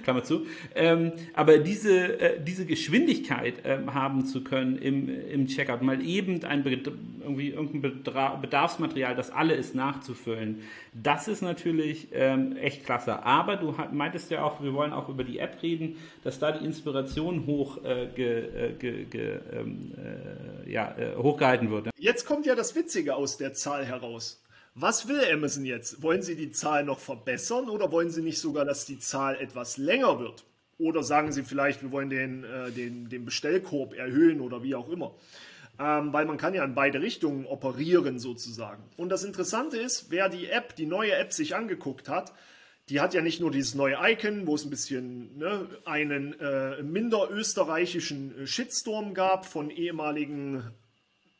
Klammer 0.03 0.25
zu. 0.25 0.47
Ähm, 0.75 1.12
aber 1.35 1.59
diese, 1.59 2.19
äh, 2.21 2.41
diese 2.43 2.67
Geschwindigkeit 2.67 3.65
äh, 3.65 3.79
haben 3.87 4.27
zu 4.27 4.43
können 4.43 4.77
im, 4.77 5.09
im 5.09 5.47
Checkout, 5.47 5.82
mal 5.82 6.05
eben 6.05 6.44
ein 6.44 6.65
irgendwie 6.65 7.50
irgendein 7.50 7.81
Bedra 7.81 8.35
Bedarfsmaterial, 8.35 9.15
das 9.15 9.31
alle 9.31 9.55
ist, 9.55 9.77
nachzufüllen, 9.77 10.62
das 10.93 11.29
ist 11.29 11.43
natürlich 11.43 12.09
ähm, 12.12 12.56
echt 12.56 12.85
klasse. 12.85 13.23
Aber 13.23 13.56
du 13.56 13.75
meintest 13.93 14.31
ja 14.33 14.43
auch, 14.43 14.62
wir 14.62 14.75
wollen 14.75 14.93
auch 14.93 15.09
über 15.09 15.23
die 15.23 15.38
App 15.38 15.62
reden, 15.62 15.97
dass 16.25 16.41
da 16.41 16.50
die 16.50 16.65
Inspiration 16.65 17.47
hoch, 17.47 17.79
äh, 17.85 18.09
ge, 18.15 18.71
äh, 18.71 18.73
ge, 18.73 19.05
ge, 19.05 19.38
ähm, 19.53 19.93
äh, 20.67 20.71
ja, 20.71 20.94
äh, 20.99 21.17
hochgehalten 21.17 21.71
wird. 21.71 21.91
Jetzt 21.97 22.26
kommt 22.26 22.47
ja 22.47 22.56
das 22.56 22.75
Witzige 22.75 23.15
aus 23.15 23.37
der 23.37 23.55
Zahl 23.55 23.85
heraus. 23.85 24.43
Was 24.81 25.06
will 25.09 25.21
Amazon 25.31 25.67
jetzt? 25.67 26.03
Wollen 26.03 26.23
sie 26.23 26.37
die 26.37 26.53
Zahl 26.53 26.85
noch 26.85 27.00
verbessern 27.00 27.69
oder 27.69 27.93
wollen 27.93 28.09
sie 28.09 28.23
nicht 28.23 28.38
sogar, 28.38 28.65
dass 28.65 28.87
die 28.87 28.99
Zahl 28.99 29.37
etwas 29.37 29.77
länger 29.77 30.19
wird? 30.19 30.44
Oder 30.79 31.03
sagen 31.03 31.32
sie 31.32 31.43
vielleicht, 31.43 31.82
wir 31.82 31.93
wollen 31.93 32.09
den, 32.09 32.44
äh, 32.44 32.71
den, 32.71 33.11
den 33.11 33.27
Bestellkorb 33.27 33.93
erhöhen 33.93 34.41
oder 34.41 34.62
wie 34.62 34.75
auch 34.75 34.88
immer. 34.88 35.15
Ähm, 35.79 36.15
weil 36.15 36.25
man 36.25 36.38
kann 36.38 36.55
ja 36.55 36.65
in 36.65 36.75
beide 36.75 37.03
Richtungen 37.03 37.44
operieren 37.44 38.19
sozusagen. 38.19 38.82
Und 38.97 39.11
das 39.11 39.23
Interessante 39.23 39.77
ist, 39.77 40.11
wer 40.11 40.31
die 40.31 40.49
App, 40.49 40.75
die 40.77 40.87
neue 40.87 41.12
App 41.12 41.35
sich 41.35 41.55
angeguckt 41.55 42.09
hat, 42.09 42.33
die 42.88 43.00
hat 43.00 43.12
ja 43.12 43.21
nicht 43.21 43.38
nur 43.41 43.50
dieses 43.50 43.75
neue 43.75 43.99
Icon, 44.00 44.47
wo 44.47 44.55
es 44.55 44.65
ein 44.65 44.71
bisschen 44.71 45.37
ne, 45.37 45.67
einen 45.85 46.41
äh, 46.41 46.83
minder 46.83 47.29
österreichischen 47.31 48.47
Shitstorm 48.47 49.12
gab 49.12 49.44
von 49.44 49.69
ehemaligen 49.69 50.65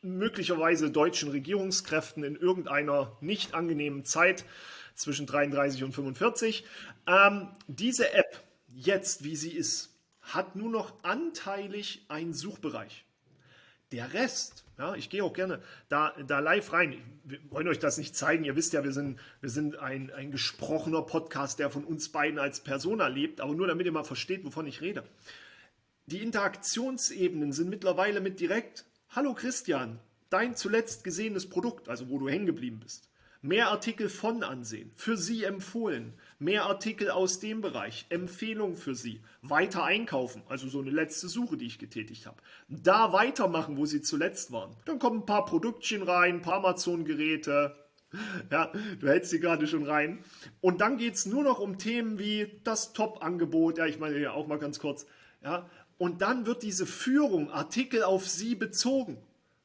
möglicherweise 0.01 0.91
deutschen 0.91 1.29
Regierungskräften 1.29 2.23
in 2.23 2.35
irgendeiner 2.35 3.17
nicht 3.21 3.53
angenehmen 3.53 4.05
Zeit 4.05 4.45
zwischen 4.95 5.25
33 5.25 5.83
und 5.83 5.93
45. 5.93 6.65
Ähm, 7.07 7.49
diese 7.67 8.13
App, 8.13 8.43
jetzt 8.67 9.23
wie 9.23 9.35
sie 9.35 9.51
ist, 9.51 9.95
hat 10.21 10.55
nur 10.55 10.69
noch 10.69 11.03
anteilig 11.03 12.05
einen 12.07 12.33
Suchbereich. 12.33 13.05
Der 13.91 14.13
Rest, 14.13 14.63
ja, 14.77 14.95
ich 14.95 15.09
gehe 15.09 15.23
auch 15.23 15.33
gerne 15.33 15.61
da, 15.89 16.13
da 16.25 16.39
live 16.39 16.71
rein. 16.71 17.01
Wir 17.25 17.39
wollen 17.49 17.67
euch 17.67 17.79
das 17.79 17.97
nicht 17.97 18.15
zeigen. 18.15 18.45
Ihr 18.45 18.55
wisst 18.55 18.73
ja, 18.73 18.83
wir 18.83 18.93
sind, 18.93 19.19
wir 19.41 19.49
sind 19.49 19.77
ein, 19.77 20.11
ein 20.11 20.31
gesprochener 20.31 21.01
Podcast, 21.01 21.59
der 21.59 21.69
von 21.69 21.83
uns 21.83 22.09
beiden 22.09 22.39
als 22.39 22.61
Person 22.61 23.01
erlebt, 23.01 23.41
aber 23.41 23.53
nur 23.53 23.67
damit 23.67 23.85
ihr 23.85 23.91
mal 23.91 24.03
versteht, 24.03 24.45
wovon 24.45 24.65
ich 24.65 24.81
rede. 24.81 25.03
Die 26.05 26.21
Interaktionsebenen 26.21 27.51
sind 27.51 27.69
mittlerweile 27.69 28.21
mit 28.21 28.39
direkt 28.39 28.85
Hallo 29.13 29.33
Christian, 29.33 29.99
dein 30.29 30.55
zuletzt 30.55 31.03
gesehenes 31.03 31.49
Produkt, 31.49 31.89
also 31.89 32.07
wo 32.07 32.17
du 32.17 32.29
hängen 32.29 32.45
geblieben 32.45 32.79
bist. 32.79 33.09
Mehr 33.41 33.67
Artikel 33.67 34.07
von 34.07 34.41
ansehen, 34.41 34.89
für 34.95 35.17
Sie 35.17 35.43
empfohlen. 35.43 36.13
Mehr 36.39 36.63
Artikel 36.63 37.11
aus 37.11 37.41
dem 37.41 37.59
Bereich, 37.59 38.05
Empfehlung 38.07 38.77
für 38.77 38.95
Sie. 38.95 39.21
Weiter 39.41 39.83
einkaufen, 39.83 40.43
also 40.47 40.69
so 40.69 40.79
eine 40.79 40.91
letzte 40.91 41.27
Suche, 41.27 41.57
die 41.57 41.65
ich 41.65 41.77
getätigt 41.77 42.25
habe. 42.25 42.37
Da 42.69 43.11
weitermachen, 43.11 43.75
wo 43.75 43.85
Sie 43.85 44.01
zuletzt 44.01 44.53
waren. 44.53 44.77
Dann 44.85 44.97
kommen 44.97 45.23
ein 45.23 45.25
paar 45.25 45.43
Produktchen 45.43 46.03
rein, 46.03 46.35
ein 46.35 46.41
paar 46.41 46.59
Amazon-Geräte. 46.59 47.75
Ja, 48.49 48.71
du 48.97 49.07
hältst 49.09 49.31
sie 49.31 49.41
gerade 49.41 49.67
schon 49.67 49.85
rein. 49.85 50.23
Und 50.61 50.79
dann 50.79 50.95
geht 50.95 51.15
es 51.15 51.25
nur 51.25 51.43
noch 51.43 51.59
um 51.59 51.77
Themen 51.77 52.17
wie 52.17 52.61
das 52.63 52.93
Top-Angebot. 52.93 53.77
Ja, 53.77 53.87
ich 53.87 53.99
meine 53.99 54.17
ja 54.19 54.31
auch 54.31 54.47
mal 54.47 54.57
ganz 54.57 54.79
kurz. 54.79 55.05
Ja, 55.43 55.67
und 56.01 56.23
dann 56.23 56.47
wird 56.47 56.63
diese 56.63 56.87
Führung, 56.87 57.51
Artikel 57.51 58.01
auf 58.01 58.27
sie 58.27 58.55
bezogen. 58.55 59.17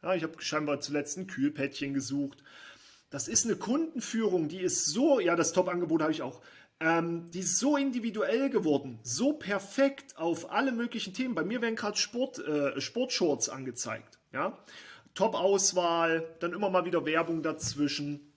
Ja, 0.03 0.15
ich 0.15 0.23
habe 0.23 0.35
scheinbar 0.39 0.81
zuletzt 0.81 1.17
ein 1.17 1.29
Kühlpäckchen 1.29 1.95
gesucht. 1.95 2.45
Das 3.09 3.27
ist 3.27 3.47
eine 3.47 3.57
Kundenführung, 3.57 4.47
die 4.49 4.61
ist 4.61 4.85
so, 4.85 5.19
ja, 5.19 5.35
das 5.35 5.55
Top-Angebot 5.55 6.03
habe 6.03 6.13
ich 6.13 6.21
auch, 6.21 6.43
ähm, 6.79 7.31
die 7.31 7.39
ist 7.39 7.59
so 7.59 7.79
individuell 7.79 8.51
geworden, 8.51 8.99
so 9.03 9.33
perfekt 9.33 10.19
auf 10.19 10.53
alle 10.53 10.73
möglichen 10.73 11.15
Themen. 11.15 11.35
Bei 11.35 11.43
mir 11.43 11.63
werden 11.63 11.75
gerade 11.75 11.97
Sport, 11.97 12.39
äh, 12.41 12.79
Sportshorts 12.83 13.49
angezeigt. 13.49 14.19
Ja? 14.35 14.59
Top-Auswahl, 15.15 16.37
dann 16.41 16.53
immer 16.53 16.69
mal 16.69 16.85
wieder 16.85 17.07
Werbung 17.07 17.43
dazwischen 17.43 18.31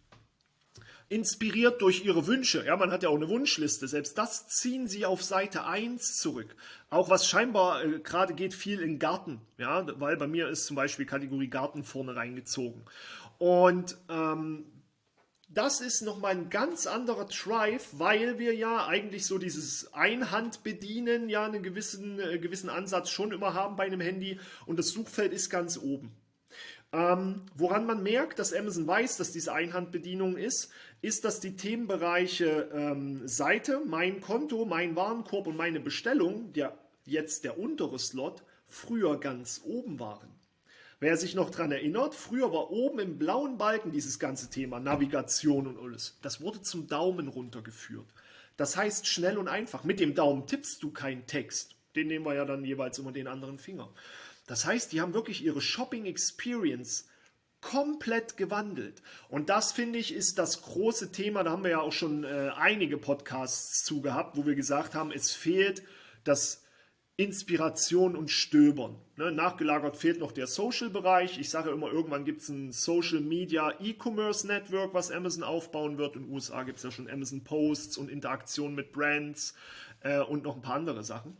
inspiriert 1.09 1.81
durch 1.81 2.05
ihre 2.05 2.27
Wünsche. 2.27 2.63
Ja, 2.65 2.77
man 2.77 2.91
hat 2.91 3.03
ja 3.03 3.09
auch 3.09 3.15
eine 3.15 3.27
Wunschliste. 3.27 3.87
Selbst 3.87 4.17
das 4.17 4.47
ziehen 4.47 4.87
sie 4.87 5.05
auf 5.05 5.23
Seite 5.23 5.65
1 5.65 6.17
zurück. 6.17 6.55
Auch 6.89 7.09
was 7.09 7.27
scheinbar 7.27 7.83
äh, 7.83 7.99
gerade 7.99 8.35
geht, 8.35 8.53
viel 8.53 8.79
in 8.79 8.99
Garten. 8.99 9.41
Ja, 9.57 9.85
weil 9.99 10.17
bei 10.17 10.27
mir 10.27 10.47
ist 10.47 10.65
zum 10.65 10.75
Beispiel 10.75 11.05
Kategorie 11.05 11.49
Garten 11.49 11.83
vorne 11.83 12.15
reingezogen. 12.15 12.83
Und 13.39 13.97
ähm, 14.07 14.65
das 15.51 15.81
ist 15.81 16.03
nochmal 16.03 16.33
ein 16.33 16.51
ganz 16.51 16.85
anderer 16.85 17.25
Drive, 17.25 17.87
weil 17.93 18.37
wir 18.37 18.53
ja 18.53 18.85
eigentlich 18.85 19.25
so 19.25 19.39
dieses 19.39 19.91
Einhandbedienen 19.93 21.27
ja 21.27 21.43
einen 21.43 21.63
gewissen, 21.63 22.19
äh, 22.19 22.37
gewissen 22.37 22.69
Ansatz 22.69 23.09
schon 23.09 23.31
immer 23.31 23.55
haben 23.55 23.75
bei 23.75 23.85
einem 23.85 23.99
Handy 23.99 24.39
und 24.67 24.77
das 24.77 24.89
Suchfeld 24.89 25.33
ist 25.33 25.49
ganz 25.49 25.79
oben. 25.79 26.11
Ähm, 26.91 27.43
woran 27.55 27.85
man 27.85 28.01
merkt, 28.01 28.39
dass 28.39 28.53
Amazon 28.53 28.87
weiß, 28.87 29.17
dass 29.17 29.31
diese 29.31 29.53
Einhandbedienung 29.53 30.37
ist, 30.37 30.71
ist, 31.01 31.23
dass 31.23 31.39
die 31.39 31.55
Themenbereiche 31.55 32.69
ähm, 32.73 33.27
Seite, 33.27 33.81
mein 33.85 34.21
Konto, 34.21 34.65
mein 34.65 34.95
Warenkorb 34.95 35.47
und 35.47 35.55
meine 35.55 35.79
Bestellung, 35.79 36.51
der 36.53 36.77
jetzt 37.05 37.43
der 37.43 37.59
untere 37.59 37.99
Slot, 37.99 38.43
früher 38.65 39.19
ganz 39.19 39.61
oben 39.65 39.99
waren. 39.99 40.29
Wer 40.99 41.15
sich 41.15 41.33
noch 41.33 41.49
daran 41.49 41.71
erinnert, 41.71 42.13
früher 42.13 42.51
war 42.51 42.71
oben 42.71 42.99
im 42.99 43.17
blauen 43.17 43.57
Balken 43.57 43.91
dieses 43.91 44.19
ganze 44.19 44.49
Thema 44.49 44.79
Navigation 44.79 45.67
und 45.67 45.79
alles. 45.79 46.17
Das 46.21 46.41
wurde 46.41 46.61
zum 46.61 46.87
Daumen 46.87 47.29
runtergeführt. 47.29 48.07
Das 48.57 48.75
heißt 48.75 49.07
schnell 49.07 49.37
und 49.37 49.47
einfach. 49.47 49.85
Mit 49.85 50.01
dem 50.01 50.13
Daumen 50.13 50.45
tippst 50.45 50.83
du 50.83 50.91
keinen 50.91 51.25
Text. 51.25 51.75
Den 51.95 52.07
nehmen 52.07 52.25
wir 52.25 52.33
ja 52.33 52.43
dann 52.43 52.65
jeweils 52.65 52.99
immer 52.99 53.13
den 53.13 53.27
anderen 53.27 53.57
Finger. 53.59 53.89
Das 54.49 54.65
heißt, 54.65 54.91
die 54.91 54.99
haben 54.99 55.13
wirklich 55.13 55.43
ihre 55.43 55.61
Shopping 55.61 56.05
Experience 56.05 57.07
komplett 57.61 58.35
gewandelt. 58.35 59.03
Und 59.29 59.49
das 59.49 59.71
finde 59.71 59.99
ich 59.99 60.11
ist 60.11 60.39
das 60.39 60.63
große 60.63 61.11
Thema. 61.11 61.43
Da 61.43 61.51
haben 61.51 61.63
wir 61.63 61.69
ja 61.69 61.81
auch 61.81 61.91
schon 61.91 62.23
äh, 62.23 62.49
einige 62.57 62.97
Podcasts 62.97 63.83
zu 63.83 64.01
gehabt, 64.01 64.37
wo 64.37 64.47
wir 64.47 64.55
gesagt 64.55 64.95
haben, 64.95 65.11
es 65.11 65.31
fehlt 65.31 65.83
das 66.23 66.63
Inspiration 67.15 68.15
und 68.15 68.31
Stöbern. 68.31 68.95
Ne, 69.17 69.31
nachgelagert 69.31 69.97
fehlt 69.97 70.19
noch 70.19 70.31
der 70.31 70.47
Social-Bereich. 70.47 71.37
Ich 71.37 71.51
sage 71.51 71.69
immer, 71.69 71.91
irgendwann 71.91 72.25
gibt 72.25 72.41
es 72.41 72.49
ein 72.49 72.71
Social 72.71 73.19
Media 73.19 73.71
E-Commerce 73.79 74.47
Network, 74.47 74.95
was 74.95 75.11
Amazon 75.11 75.43
aufbauen 75.43 75.99
wird. 75.99 76.15
In 76.15 76.23
den 76.23 76.33
USA 76.33 76.63
gibt 76.63 76.79
es 76.79 76.83
ja 76.83 76.89
schon 76.89 77.07
Amazon 77.07 77.43
Posts 77.43 77.97
und 77.99 78.09
Interaktion 78.09 78.73
mit 78.73 78.93
Brands 78.93 79.53
äh, 80.01 80.21
und 80.21 80.43
noch 80.43 80.55
ein 80.55 80.63
paar 80.63 80.75
andere 80.75 81.03
Sachen. 81.03 81.37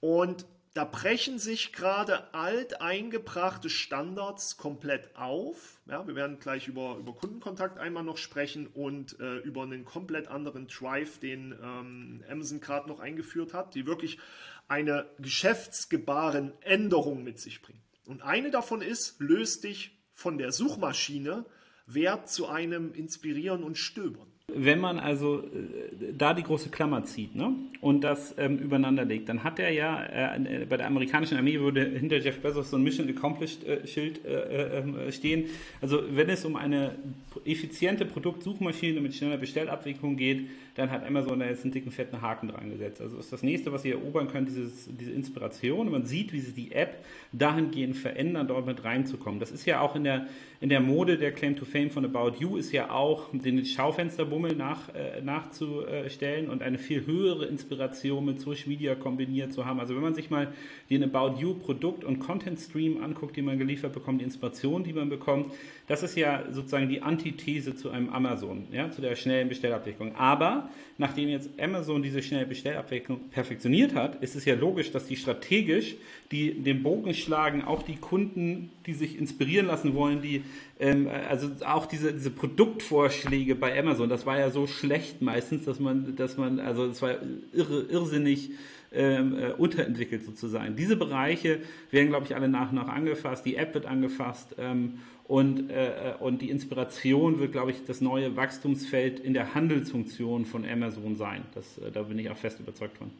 Und 0.00 0.44
da 0.74 0.84
brechen 0.84 1.38
sich 1.38 1.72
gerade 1.72 2.32
alteingebrachte 2.32 3.68
Standards 3.68 4.56
komplett 4.56 5.14
auf. 5.16 5.80
Ja, 5.86 6.06
wir 6.06 6.14
werden 6.14 6.38
gleich 6.38 6.66
über, 6.66 6.96
über 6.96 7.14
Kundenkontakt 7.14 7.78
einmal 7.78 8.04
noch 8.04 8.16
sprechen 8.16 8.66
und 8.68 9.20
äh, 9.20 9.36
über 9.38 9.64
einen 9.64 9.84
komplett 9.84 10.28
anderen 10.28 10.68
Drive, 10.68 11.18
den 11.18 11.52
ähm, 11.62 12.24
Amazon 12.30 12.60
gerade 12.60 12.88
noch 12.88 13.00
eingeführt 13.00 13.52
hat, 13.52 13.74
die 13.74 13.86
wirklich 13.86 14.18
eine 14.66 15.10
geschäftsgebaren 15.18 16.54
Änderung 16.62 17.22
mit 17.22 17.38
sich 17.38 17.60
bringen. 17.60 17.82
Und 18.06 18.22
eine 18.22 18.50
davon 18.50 18.80
ist, 18.80 19.20
löst 19.20 19.64
dich 19.64 19.98
von 20.14 20.38
der 20.38 20.52
Suchmaschine 20.52 21.44
Wert 21.86 22.30
zu 22.30 22.48
einem 22.48 22.94
Inspirieren 22.94 23.62
und 23.62 23.76
Stöbern. 23.76 24.31
Wenn 24.54 24.80
man 24.80 24.98
also 24.98 25.38
äh, 25.38 26.12
da 26.16 26.34
die 26.34 26.42
große 26.42 26.70
Klammer 26.70 27.04
zieht 27.04 27.34
ne, 27.34 27.54
und 27.80 28.02
das 28.02 28.34
ähm, 28.38 28.58
übereinander 28.58 29.04
legt, 29.04 29.28
dann 29.28 29.44
hat 29.44 29.58
er 29.58 29.70
ja 29.70 30.04
äh, 30.04 30.66
bei 30.68 30.76
der 30.76 30.86
amerikanischen 30.86 31.36
Armee 31.36 31.58
würde 31.60 31.84
hinter 31.84 32.18
Jeff 32.18 32.40
Bezos 32.40 32.70
so 32.70 32.76
ein 32.76 32.82
Mission 32.82 33.08
Accomplished 33.08 33.64
äh, 33.64 33.86
Schild 33.86 34.24
äh, 34.24 34.78
ähm, 34.78 34.96
stehen. 35.10 35.46
Also 35.80 36.02
wenn 36.10 36.28
es 36.28 36.44
um 36.44 36.56
eine 36.56 36.96
effiziente 37.44 38.04
Produktsuchmaschine 38.04 39.00
mit 39.00 39.14
schneller 39.14 39.38
Bestellabwicklung 39.38 40.16
geht, 40.16 40.48
dann 40.74 40.90
hat 40.90 41.04
Amazon 41.04 41.40
da 41.40 41.46
jetzt 41.46 41.64
einen 41.64 41.72
dicken, 41.72 41.90
fetten 41.90 42.22
Haken 42.22 42.48
dran 42.48 42.70
gesetzt. 42.70 43.00
Also 43.00 43.18
ist 43.18 43.32
das 43.32 43.42
nächste, 43.42 43.72
was 43.72 43.84
ihr 43.84 43.94
erobern 43.94 44.28
könnt, 44.28 44.48
dieses, 44.48 44.88
diese 44.98 45.10
Inspiration. 45.10 45.86
Und 45.86 45.92
man 45.92 46.04
sieht, 46.04 46.32
wie 46.32 46.40
sie 46.40 46.52
die 46.52 46.72
App 46.72 47.04
dahingehend 47.32 47.96
verändern, 47.96 48.48
dort 48.48 48.66
mit 48.66 48.82
reinzukommen. 48.82 49.38
Das 49.38 49.50
ist 49.50 49.66
ja 49.66 49.80
auch 49.80 49.96
in 49.96 50.04
der, 50.04 50.26
in 50.60 50.70
der 50.70 50.80
Mode 50.80 51.18
der 51.18 51.32
Claim 51.32 51.56
to 51.56 51.64
Fame 51.64 51.90
von 51.90 52.04
About 52.04 52.38
You, 52.38 52.56
ist 52.56 52.72
ja 52.72 52.90
auch 52.90 53.28
den 53.32 53.64
Schaufensterbummel 53.64 54.41
nach, 54.50 54.94
äh, 54.94 55.20
nachzustellen 55.22 56.50
und 56.50 56.62
eine 56.62 56.78
viel 56.78 57.06
höhere 57.06 57.46
Inspiration 57.46 58.24
mit 58.24 58.40
Social 58.40 58.68
Media 58.68 58.94
kombiniert 58.94 59.52
zu 59.52 59.64
haben. 59.64 59.80
Also 59.80 59.94
wenn 59.94 60.02
man 60.02 60.14
sich 60.14 60.30
mal 60.30 60.52
den 60.90 61.02
About 61.04 61.40
You 61.40 61.54
Produkt- 61.54 62.04
und 62.04 62.18
Content 62.18 62.58
Stream 62.58 63.02
anguckt, 63.02 63.36
den 63.36 63.44
man 63.44 63.58
geliefert 63.58 63.92
bekommt, 63.92 64.20
die 64.20 64.24
Inspiration, 64.24 64.84
die 64.84 64.92
man 64.92 65.08
bekommt, 65.08 65.52
das 65.86 66.02
ist 66.02 66.16
ja 66.16 66.44
sozusagen 66.50 66.88
die 66.88 67.02
Antithese 67.02 67.76
zu 67.76 67.90
einem 67.90 68.10
Amazon, 68.10 68.66
ja, 68.72 68.90
zu 68.90 69.00
der 69.00 69.16
schnellen 69.16 69.48
Bestellabwicklung. 69.48 70.14
Aber 70.16 70.70
nachdem 70.98 71.28
jetzt 71.28 71.50
Amazon 71.60 72.02
diese 72.02 72.22
schnelle 72.22 72.46
Bestellabwicklung 72.46 73.28
perfektioniert 73.30 73.94
hat, 73.94 74.22
ist 74.22 74.34
es 74.34 74.44
ja 74.44 74.54
logisch, 74.54 74.90
dass 74.90 75.06
die 75.06 75.16
strategisch 75.16 75.96
die 76.32 76.54
den 76.54 76.82
Bogen 76.82 77.14
schlagen, 77.14 77.62
auch 77.62 77.82
die 77.82 77.96
Kunden, 77.96 78.70
die 78.86 78.94
sich 78.94 79.18
inspirieren 79.18 79.66
lassen 79.66 79.94
wollen, 79.94 80.22
die 80.22 80.42
ähm, 80.80 81.08
also 81.28 81.50
auch 81.66 81.86
diese, 81.86 82.12
diese 82.12 82.30
Produktvorschläge 82.30 83.54
bei 83.54 83.78
Amazon, 83.78 84.08
das 84.08 84.24
war 84.24 84.31
ja 84.38 84.50
so 84.50 84.66
schlecht 84.66 85.22
meistens, 85.22 85.64
dass 85.64 85.80
man, 85.80 86.16
dass 86.16 86.36
man, 86.36 86.60
also 86.60 86.86
es 86.86 87.02
war 87.02 87.16
irre, 87.52 87.82
irrsinnig 87.82 88.50
ähm, 88.92 89.38
äh, 89.38 89.52
unterentwickelt 89.52 90.24
sozusagen. 90.24 90.76
Diese 90.76 90.96
Bereiche 90.96 91.60
werden, 91.90 92.08
glaube 92.08 92.26
ich, 92.26 92.34
alle 92.34 92.48
nach 92.48 92.70
und 92.70 92.76
nach 92.76 92.88
angefasst. 92.88 93.44
Die 93.46 93.56
App 93.56 93.74
wird 93.74 93.86
angefasst 93.86 94.54
ähm, 94.58 94.98
und, 95.24 95.70
äh, 95.70 96.14
und 96.20 96.42
die 96.42 96.50
Inspiration 96.50 97.38
wird, 97.38 97.52
glaube 97.52 97.70
ich, 97.70 97.84
das 97.86 98.00
neue 98.00 98.36
Wachstumsfeld 98.36 99.20
in 99.20 99.34
der 99.34 99.54
Handelsfunktion 99.54 100.44
von 100.44 100.66
Amazon 100.68 101.16
sein. 101.16 101.42
Das, 101.54 101.78
äh, 101.78 101.90
da 101.90 102.02
bin 102.02 102.18
ich 102.18 102.30
auch 102.30 102.36
fest 102.36 102.60
überzeugt 102.60 102.98
von. 102.98 103.10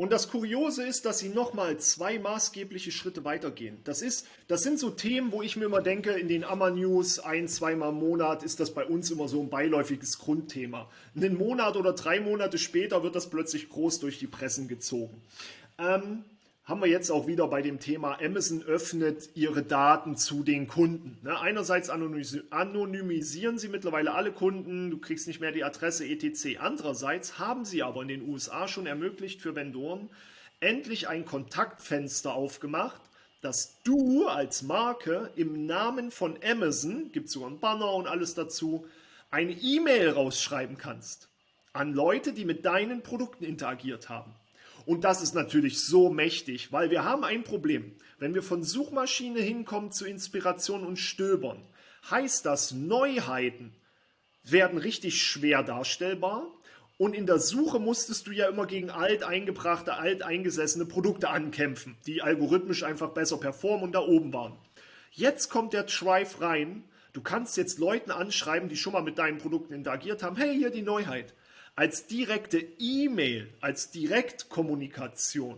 Und 0.00 0.12
das 0.12 0.30
Kuriose 0.30 0.86
ist, 0.86 1.04
dass 1.04 1.18
sie 1.18 1.28
nochmal 1.28 1.76
zwei 1.76 2.18
maßgebliche 2.18 2.90
Schritte 2.90 3.22
weitergehen. 3.26 3.82
Das, 3.84 4.00
ist, 4.00 4.26
das 4.48 4.62
sind 4.62 4.78
so 4.78 4.88
Themen, 4.88 5.30
wo 5.30 5.42
ich 5.42 5.58
mir 5.58 5.66
immer 5.66 5.82
denke, 5.82 6.12
in 6.12 6.26
den 6.26 6.42
Amma 6.42 6.70
News 6.70 7.18
ein, 7.18 7.48
zweimal 7.48 7.90
im 7.90 7.96
Monat 7.96 8.42
ist 8.42 8.60
das 8.60 8.72
bei 8.72 8.82
uns 8.86 9.10
immer 9.10 9.28
so 9.28 9.42
ein 9.42 9.50
beiläufiges 9.50 10.16
Grundthema. 10.16 10.88
Einen 11.14 11.36
Monat 11.36 11.76
oder 11.76 11.92
drei 11.92 12.18
Monate 12.18 12.56
später 12.56 13.02
wird 13.02 13.14
das 13.14 13.28
plötzlich 13.28 13.68
groß 13.68 14.00
durch 14.00 14.18
die 14.18 14.26
Pressen 14.26 14.68
gezogen. 14.68 15.20
Ähm, 15.76 16.24
haben 16.70 16.82
wir 16.82 16.88
jetzt 16.88 17.10
auch 17.10 17.26
wieder 17.26 17.48
bei 17.48 17.62
dem 17.62 17.80
Thema, 17.80 18.18
Amazon 18.22 18.62
öffnet 18.62 19.30
ihre 19.34 19.64
Daten 19.64 20.16
zu 20.16 20.44
den 20.44 20.68
Kunden. 20.68 21.18
Ne, 21.22 21.36
einerseits 21.36 21.90
anonymisieren 21.90 23.58
sie 23.58 23.68
mittlerweile 23.68 24.14
alle 24.14 24.30
Kunden, 24.30 24.88
du 24.88 24.98
kriegst 24.98 25.26
nicht 25.26 25.40
mehr 25.40 25.50
die 25.50 25.64
Adresse 25.64 26.06
etc. 26.06 26.60
Andererseits 26.60 27.40
haben 27.40 27.64
sie 27.64 27.82
aber 27.82 28.02
in 28.02 28.08
den 28.08 28.28
USA 28.28 28.68
schon 28.68 28.86
ermöglicht 28.86 29.42
für 29.42 29.56
Vendoren 29.56 30.10
endlich 30.60 31.08
ein 31.08 31.24
Kontaktfenster 31.24 32.34
aufgemacht, 32.34 33.00
dass 33.42 33.82
du 33.82 34.28
als 34.28 34.62
Marke 34.62 35.30
im 35.34 35.66
Namen 35.66 36.12
von 36.12 36.38
Amazon, 36.48 37.10
gibt 37.10 37.30
sogar 37.30 37.48
einen 37.48 37.58
Banner 37.58 37.92
und 37.94 38.06
alles 38.06 38.34
dazu, 38.34 38.86
eine 39.32 39.52
E-Mail 39.52 40.10
rausschreiben 40.10 40.78
kannst 40.78 41.26
an 41.72 41.94
Leute, 41.94 42.32
die 42.32 42.44
mit 42.44 42.64
deinen 42.64 43.02
Produkten 43.02 43.44
interagiert 43.44 44.08
haben. 44.08 44.34
Und 44.90 45.04
das 45.04 45.22
ist 45.22 45.36
natürlich 45.36 45.78
so 45.78 46.10
mächtig, 46.10 46.72
weil 46.72 46.90
wir 46.90 47.04
haben 47.04 47.22
ein 47.22 47.44
Problem. 47.44 47.92
Wenn 48.18 48.34
wir 48.34 48.42
von 48.42 48.64
Suchmaschine 48.64 49.38
hinkommen 49.38 49.92
zu 49.92 50.04
Inspiration 50.04 50.84
und 50.84 50.96
Stöbern, 50.96 51.62
heißt 52.10 52.44
das, 52.44 52.72
Neuheiten 52.72 53.72
werden 54.42 54.78
richtig 54.78 55.22
schwer 55.22 55.62
darstellbar. 55.62 56.44
Und 56.98 57.14
in 57.14 57.26
der 57.26 57.38
Suche 57.38 57.78
musstest 57.78 58.26
du 58.26 58.32
ja 58.32 58.48
immer 58.48 58.66
gegen 58.66 58.90
alt 58.90 59.22
eingebrachte, 59.22 59.94
alt 59.94 60.22
eingesessene 60.22 60.86
Produkte 60.86 61.30
ankämpfen, 61.30 61.96
die 62.08 62.20
algorithmisch 62.20 62.82
einfach 62.82 63.10
besser 63.10 63.36
performen 63.36 63.84
und 63.84 63.92
da 63.92 64.00
oben 64.00 64.32
waren. 64.32 64.58
Jetzt 65.12 65.50
kommt 65.50 65.72
der 65.72 65.84
Drive 65.84 66.40
rein. 66.40 66.82
Du 67.12 67.20
kannst 67.20 67.56
jetzt 67.56 67.78
Leuten 67.78 68.10
anschreiben, 68.10 68.68
die 68.68 68.76
schon 68.76 68.94
mal 68.94 69.04
mit 69.04 69.18
deinen 69.18 69.38
Produkten 69.38 69.72
interagiert 69.72 70.24
haben. 70.24 70.34
Hey, 70.34 70.52
hier 70.56 70.70
die 70.70 70.82
Neuheit 70.82 71.32
als 71.76 72.06
direkte 72.06 72.58
E-Mail, 72.78 73.48
als 73.60 73.90
Direktkommunikation. 73.90 75.56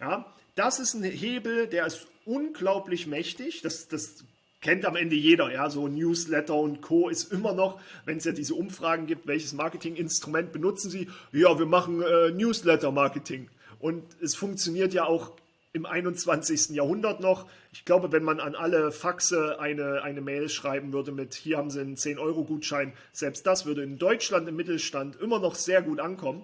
Ja, 0.00 0.32
das 0.54 0.80
ist 0.80 0.94
ein 0.94 1.02
Hebel, 1.02 1.66
der 1.66 1.86
ist 1.86 2.06
unglaublich 2.24 3.06
mächtig. 3.06 3.62
Das, 3.62 3.88
das 3.88 4.24
kennt 4.60 4.84
am 4.84 4.96
Ende 4.96 5.16
jeder. 5.16 5.52
Ja, 5.52 5.70
so 5.70 5.88
Newsletter 5.88 6.54
und 6.54 6.80
Co. 6.82 7.08
ist 7.08 7.32
immer 7.32 7.52
noch, 7.54 7.80
wenn 8.04 8.18
es 8.18 8.24
ja 8.24 8.32
diese 8.32 8.54
Umfragen 8.54 9.06
gibt, 9.06 9.26
welches 9.26 9.52
Marketinginstrument 9.52 10.52
benutzen 10.52 10.90
Sie? 10.90 11.08
Ja, 11.32 11.58
wir 11.58 11.66
machen 11.66 12.02
äh, 12.02 12.30
Newsletter-Marketing. 12.30 13.48
Und 13.78 14.04
es 14.20 14.34
funktioniert 14.34 14.92
ja 14.92 15.04
auch 15.04 15.32
im 15.72 15.86
21. 15.86 16.70
Jahrhundert 16.70 17.20
noch. 17.20 17.46
Ich 17.72 17.84
glaube, 17.84 18.12
wenn 18.12 18.24
man 18.24 18.40
an 18.40 18.54
alle 18.54 18.90
Faxe 18.90 19.60
eine, 19.60 20.02
eine 20.02 20.20
Mail 20.20 20.48
schreiben 20.48 20.92
würde 20.92 21.12
mit, 21.12 21.34
hier 21.34 21.58
haben 21.58 21.70
Sie 21.70 21.80
einen 21.80 21.96
10-Euro-Gutschein, 21.96 22.92
selbst 23.12 23.46
das 23.46 23.66
würde 23.66 23.82
in 23.82 23.98
Deutschland 23.98 24.48
im 24.48 24.56
Mittelstand 24.56 25.20
immer 25.20 25.38
noch 25.38 25.54
sehr 25.54 25.82
gut 25.82 26.00
ankommen. 26.00 26.42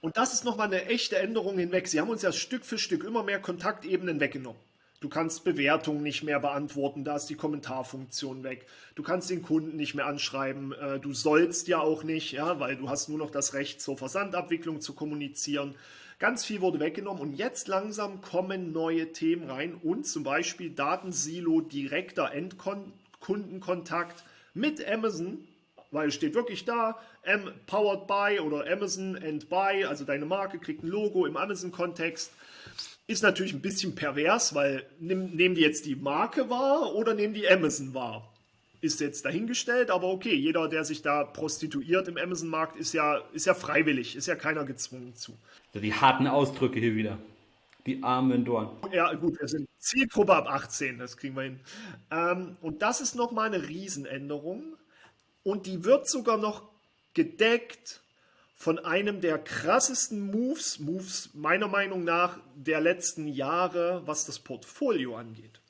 Und 0.00 0.16
das 0.16 0.32
ist 0.32 0.44
nochmal 0.44 0.68
eine 0.68 0.86
echte 0.86 1.18
Änderung 1.18 1.58
hinweg. 1.58 1.88
Sie 1.88 2.00
haben 2.00 2.08
uns 2.08 2.22
ja 2.22 2.32
Stück 2.32 2.64
für 2.64 2.78
Stück 2.78 3.04
immer 3.04 3.22
mehr 3.22 3.40
Kontaktebenen 3.40 4.20
weggenommen. 4.20 4.60
Du 5.00 5.08
kannst 5.08 5.44
Bewertungen 5.44 6.02
nicht 6.02 6.22
mehr 6.22 6.40
beantworten, 6.40 7.04
da 7.04 7.16
ist 7.16 7.26
die 7.26 7.34
Kommentarfunktion 7.34 8.44
weg. 8.44 8.66
Du 8.94 9.02
kannst 9.02 9.30
den 9.30 9.40
Kunden 9.40 9.76
nicht 9.76 9.94
mehr 9.94 10.04
anschreiben, 10.04 10.72
äh, 10.72 11.00
du 11.00 11.14
sollst 11.14 11.68
ja 11.68 11.80
auch 11.80 12.04
nicht, 12.04 12.32
ja, 12.32 12.60
weil 12.60 12.76
du 12.76 12.90
hast 12.90 13.08
nur 13.08 13.16
noch 13.16 13.30
das 13.30 13.54
Recht 13.54 13.80
zur 13.80 13.96
Versandabwicklung 13.96 14.82
zu 14.82 14.92
kommunizieren. 14.92 15.74
Ganz 16.20 16.44
viel 16.44 16.60
wurde 16.60 16.80
weggenommen 16.80 17.22
und 17.22 17.32
jetzt 17.32 17.66
langsam 17.66 18.20
kommen 18.20 18.72
neue 18.72 19.10
Themen 19.10 19.48
rein 19.48 19.72
und 19.82 20.06
zum 20.06 20.22
Beispiel 20.22 20.68
Datensilo 20.68 21.62
direkter 21.62 22.32
Endkundenkontakt 22.32 24.22
mit 24.52 24.86
Amazon, 24.86 25.48
weil 25.90 26.08
es 26.08 26.14
steht 26.14 26.34
wirklich 26.34 26.66
da, 26.66 26.98
M 27.22 27.50
powered 27.64 28.06
by 28.06 28.38
oder 28.38 28.70
Amazon 28.70 29.16
and 29.16 29.48
by, 29.48 29.86
also 29.88 30.04
deine 30.04 30.26
Marke 30.26 30.58
kriegt 30.58 30.82
ein 30.82 30.88
Logo 30.88 31.24
im 31.24 31.38
Amazon-Kontext. 31.38 32.30
Ist 33.06 33.22
natürlich 33.22 33.54
ein 33.54 33.62
bisschen 33.62 33.94
pervers, 33.94 34.54
weil 34.54 34.84
nehmen 34.98 35.54
die 35.54 35.62
jetzt 35.62 35.86
die 35.86 35.96
Marke 35.96 36.50
wahr 36.50 36.94
oder 36.94 37.14
nehmen 37.14 37.32
die 37.32 37.48
Amazon 37.48 37.94
wahr? 37.94 38.29
Ist 38.80 39.00
jetzt 39.00 39.24
dahingestellt, 39.24 39.90
aber 39.90 40.08
okay, 40.08 40.34
jeder, 40.34 40.68
der 40.68 40.84
sich 40.84 41.02
da 41.02 41.24
prostituiert 41.24 42.08
im 42.08 42.16
Amazon-Markt, 42.16 42.76
ist 42.76 42.92
ja, 42.92 43.18
ist 43.32 43.46
ja 43.46 43.54
freiwillig, 43.54 44.16
ist 44.16 44.26
ja 44.26 44.36
keiner 44.36 44.64
gezwungen 44.64 45.14
zu. 45.14 45.36
Die 45.74 45.92
harten 45.92 46.26
Ausdrücke 46.26 46.80
hier 46.80 46.94
wieder. 46.94 47.18
Die 47.86 48.02
armen 48.02 48.44
Dorn. 48.44 48.70
Ja, 48.92 49.12
gut, 49.14 49.40
wir 49.40 49.48
sind 49.48 49.68
Zielgruppe 49.78 50.34
ab 50.34 50.46
18, 50.48 50.98
das 50.98 51.16
kriegen 51.16 51.34
wir 51.34 51.42
hin. 51.42 51.60
Ähm, 52.10 52.56
und 52.60 52.82
das 52.82 53.00
ist 53.00 53.14
nochmal 53.14 53.46
eine 53.46 53.68
Riesenänderung. 53.68 54.76
Und 55.42 55.66
die 55.66 55.84
wird 55.84 56.08
sogar 56.08 56.36
noch 56.36 56.62
gedeckt 57.14 58.02
von 58.54 58.78
einem 58.78 59.22
der 59.22 59.38
krassesten 59.38 60.30
Moves, 60.30 60.78
Moves 60.78 61.30
meiner 61.32 61.68
Meinung 61.68 62.04
nach 62.04 62.38
der 62.54 62.80
letzten 62.80 63.26
Jahre, 63.26 64.02
was 64.04 64.26
das 64.26 64.38
Portfolio 64.38 65.16
angeht. 65.16 65.60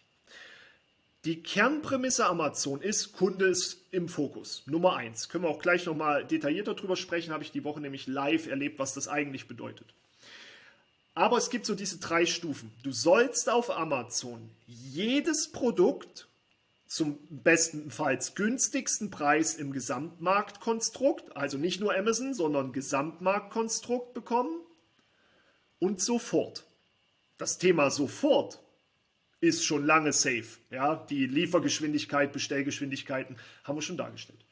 Die 1.26 1.42
Kernprämisse 1.42 2.24
Amazon 2.24 2.80
ist, 2.80 3.12
Kunde 3.12 3.46
ist 3.46 3.84
im 3.90 4.08
Fokus. 4.08 4.62
Nummer 4.64 4.96
eins. 4.96 5.28
Können 5.28 5.44
wir 5.44 5.50
auch 5.50 5.60
gleich 5.60 5.84
nochmal 5.84 6.24
detaillierter 6.24 6.74
drüber 6.74 6.96
sprechen, 6.96 7.32
habe 7.32 7.44
ich 7.44 7.52
die 7.52 7.62
Woche 7.62 7.80
nämlich 7.80 8.06
live 8.06 8.46
erlebt, 8.46 8.78
was 8.78 8.94
das 8.94 9.06
eigentlich 9.06 9.46
bedeutet. 9.46 9.86
Aber 11.14 11.36
es 11.36 11.50
gibt 11.50 11.66
so 11.66 11.74
diese 11.74 11.98
drei 11.98 12.24
Stufen. 12.24 12.72
Du 12.82 12.92
sollst 12.92 13.50
auf 13.50 13.70
Amazon 13.70 14.48
jedes 14.66 15.52
Produkt 15.52 16.26
zum 16.86 17.18
bestenfalls 17.28 18.34
günstigsten 18.34 19.10
Preis 19.10 19.54
im 19.54 19.72
Gesamtmarktkonstrukt, 19.72 21.36
also 21.36 21.58
nicht 21.58 21.80
nur 21.80 21.94
Amazon, 21.94 22.32
sondern 22.32 22.72
Gesamtmarktkonstrukt 22.72 24.14
bekommen 24.14 24.58
und 25.78 26.00
sofort. 26.00 26.64
Das 27.36 27.58
Thema 27.58 27.90
sofort 27.90 28.58
ist 29.40 29.64
schon 29.64 29.86
lange 29.86 30.12
safe. 30.12 30.58
Ja, 30.70 30.96
die 30.96 31.26
Liefergeschwindigkeit, 31.26 32.32
Bestellgeschwindigkeiten 32.32 33.36
haben 33.64 33.76
wir 33.76 33.82
schon 33.82 33.96
dargestellt. 33.96 34.44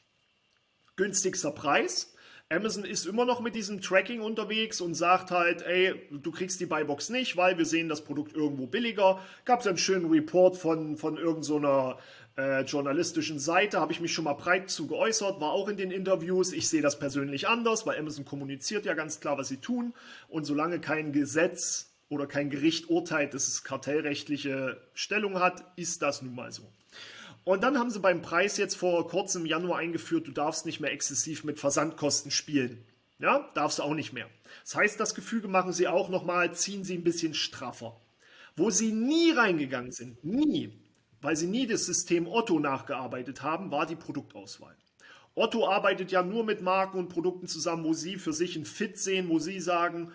Günstigster 0.95 1.51
Preis. 1.51 2.13
Amazon 2.51 2.83
ist 2.83 3.05
immer 3.05 3.25
noch 3.25 3.41
mit 3.41 3.53
diesem 3.53 3.79
Tracking 3.79 4.21
unterwegs 4.21 4.81
und 4.81 4.95
sagt 4.95 5.29
halt, 5.29 5.61
ey, 5.61 5.93
du 6.09 6.31
kriegst 6.31 6.59
die 6.59 6.65
Buybox 6.65 7.09
nicht, 7.09 7.37
weil 7.37 7.59
wir 7.59 7.65
sehen 7.65 7.89
das 7.89 8.03
Produkt 8.03 8.35
irgendwo 8.35 8.65
billiger. 8.65 9.21
Gab 9.45 9.61
es 9.61 9.67
einen 9.67 9.77
schönen 9.77 10.09
Report 10.09 10.57
von, 10.57 10.97
von 10.97 11.17
irgendeiner 11.17 11.97
so 12.35 12.41
äh, 12.41 12.61
journalistischen 12.61 13.37
Seite, 13.37 13.79
habe 13.79 13.91
ich 13.91 14.01
mich 14.01 14.13
schon 14.13 14.23
mal 14.23 14.33
breit 14.33 14.71
zu 14.71 14.87
geäußert, 14.87 15.39
war 15.39 15.51
auch 15.51 15.67
in 15.67 15.77
den 15.77 15.91
Interviews. 15.91 16.51
Ich 16.51 16.69
sehe 16.69 16.81
das 16.81 16.97
persönlich 16.97 17.47
anders, 17.47 17.85
weil 17.85 17.99
Amazon 17.99 18.25
kommuniziert 18.25 18.83
ja 18.83 18.95
ganz 18.95 19.19
klar, 19.19 19.37
was 19.37 19.49
sie 19.49 19.57
tun. 19.57 19.93
Und 20.27 20.45
solange 20.45 20.79
kein 20.79 21.11
Gesetz 21.11 21.88
oder 22.09 22.27
kein 22.27 22.49
Gericht 22.49 22.89
urteilt, 22.89 23.33
dass 23.33 23.47
es 23.47 23.63
kartellrechtliche 23.63 24.81
Stellung 24.93 25.39
hat, 25.39 25.63
ist 25.75 26.01
das 26.01 26.21
nun 26.21 26.35
mal 26.35 26.51
so. 26.51 26.71
Und 27.43 27.63
dann 27.63 27.77
haben 27.79 27.89
sie 27.89 27.99
beim 27.99 28.21
Preis 28.21 28.57
jetzt 28.57 28.75
vor 28.75 29.07
kurzem 29.07 29.45
Januar 29.45 29.79
eingeführt, 29.79 30.27
du 30.27 30.31
darfst 30.31 30.65
nicht 30.65 30.79
mehr 30.79 30.91
exzessiv 30.91 31.43
mit 31.43 31.59
Versandkosten 31.59 32.31
spielen. 32.31 32.83
Ja, 33.19 33.49
darfst 33.53 33.79
du 33.79 33.83
auch 33.83 33.93
nicht 33.93 34.13
mehr. 34.13 34.27
Das 34.63 34.75
heißt, 34.75 34.99
das 34.99 35.13
Gefüge 35.13 35.47
machen 35.47 35.73
sie 35.73 35.87
auch 35.87 36.09
nochmal, 36.09 36.53
ziehen 36.53 36.83
sie 36.83 36.95
ein 36.95 37.03
bisschen 37.03 37.33
straffer. 37.33 37.95
Wo 38.55 38.69
sie 38.69 38.91
nie 38.91 39.31
reingegangen 39.31 39.91
sind, 39.91 40.23
nie, 40.23 40.73
weil 41.21 41.35
sie 41.35 41.47
nie 41.47 41.67
das 41.67 41.85
System 41.85 42.27
Otto 42.27 42.59
nachgearbeitet 42.59 43.41
haben, 43.41 43.71
war 43.71 43.85
die 43.85 43.95
Produktauswahl. 43.95 44.75
Otto 45.35 45.67
arbeitet 45.67 46.11
ja 46.11 46.23
nur 46.23 46.43
mit 46.43 46.61
Marken 46.61 46.97
und 46.97 47.09
Produkten 47.09 47.47
zusammen, 47.47 47.83
wo 47.83 47.93
sie 47.93 48.17
für 48.17 48.33
sich 48.33 48.55
ein 48.55 48.65
Fit 48.65 48.97
sehen, 48.97 49.29
wo 49.29 49.39
sie 49.39 49.59
sagen, 49.59 50.11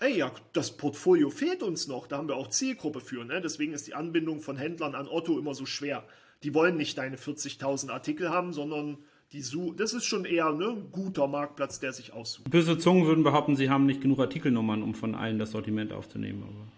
ey, 0.00 0.18
ja, 0.18 0.32
das 0.52 0.76
Portfolio 0.76 1.30
fehlt 1.30 1.62
uns 1.62 1.88
noch, 1.88 2.06
da 2.06 2.18
haben 2.18 2.28
wir 2.28 2.36
auch 2.36 2.48
Zielgruppe 2.48 3.00
für. 3.00 3.24
Ne? 3.24 3.40
Deswegen 3.40 3.72
ist 3.72 3.86
die 3.86 3.94
Anbindung 3.94 4.40
von 4.40 4.56
Händlern 4.56 4.94
an 4.94 5.08
Otto 5.08 5.38
immer 5.38 5.54
so 5.54 5.66
schwer. 5.66 6.04
Die 6.42 6.54
wollen 6.54 6.76
nicht 6.76 6.98
deine 6.98 7.16
40.000 7.16 7.90
Artikel 7.90 8.30
haben, 8.30 8.52
sondern 8.52 8.98
die 9.32 9.40
Su 9.40 9.72
das 9.72 9.94
ist 9.94 10.04
schon 10.04 10.24
eher 10.24 10.52
ne, 10.52 10.68
ein 10.68 10.90
guter 10.92 11.26
Marktplatz, 11.26 11.80
der 11.80 11.92
sich 11.92 12.12
aussucht. 12.12 12.50
Böse 12.50 12.78
Zungen 12.78 13.06
würden 13.06 13.24
behaupten, 13.24 13.56
sie 13.56 13.70
haben 13.70 13.86
nicht 13.86 14.00
genug 14.00 14.20
Artikelnummern, 14.20 14.82
um 14.82 14.94
von 14.94 15.14
allen 15.14 15.38
das 15.38 15.52
Sortiment 15.52 15.92
aufzunehmen. 15.92 16.42
Aber 16.42 16.68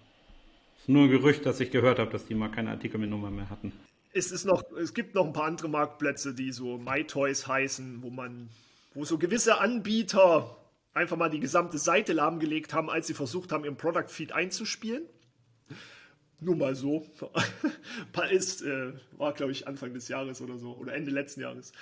es 0.76 0.82
ist 0.82 0.88
nur 0.88 1.04
ein 1.04 1.10
Gerücht, 1.10 1.44
das 1.44 1.60
ich 1.60 1.70
gehört 1.70 1.98
habe, 1.98 2.10
dass 2.10 2.26
die 2.26 2.34
mal 2.34 2.48
keine 2.48 2.70
Artikel 2.70 2.98
mit 2.98 3.10
Nummern 3.10 3.34
mehr 3.34 3.50
hatten. 3.50 3.72
Es, 4.12 4.30
ist 4.30 4.44
noch, 4.46 4.62
es 4.80 4.94
gibt 4.94 5.14
noch 5.14 5.26
ein 5.26 5.32
paar 5.32 5.44
andere 5.44 5.68
Marktplätze, 5.68 6.32
die 6.32 6.52
so 6.52 6.78
MyToys 6.78 7.46
heißen, 7.46 8.02
wo 8.02 8.08
man, 8.08 8.48
wo 8.94 9.04
so 9.04 9.18
gewisse 9.18 9.60
Anbieter 9.60 10.56
einfach 10.96 11.16
mal 11.16 11.28
die 11.28 11.40
gesamte 11.40 11.78
Seite 11.78 12.12
lahmgelegt 12.12 12.72
haben, 12.72 12.88
als 12.88 13.06
sie 13.06 13.14
versucht 13.14 13.52
haben, 13.52 13.64
ihren 13.64 13.76
Product 13.76 14.08
Feed 14.08 14.32
einzuspielen. 14.32 15.04
Nur 16.40 16.56
mal 16.56 16.74
so. 16.74 17.06
ist, 18.30 18.62
äh, 18.62 18.92
war, 19.12 19.32
glaube 19.32 19.52
ich, 19.52 19.66
Anfang 19.66 19.94
des 19.94 20.08
Jahres 20.08 20.40
oder 20.40 20.58
so 20.58 20.74
oder 20.76 20.94
Ende 20.94 21.10
letzten 21.10 21.40
Jahres. 21.40 21.72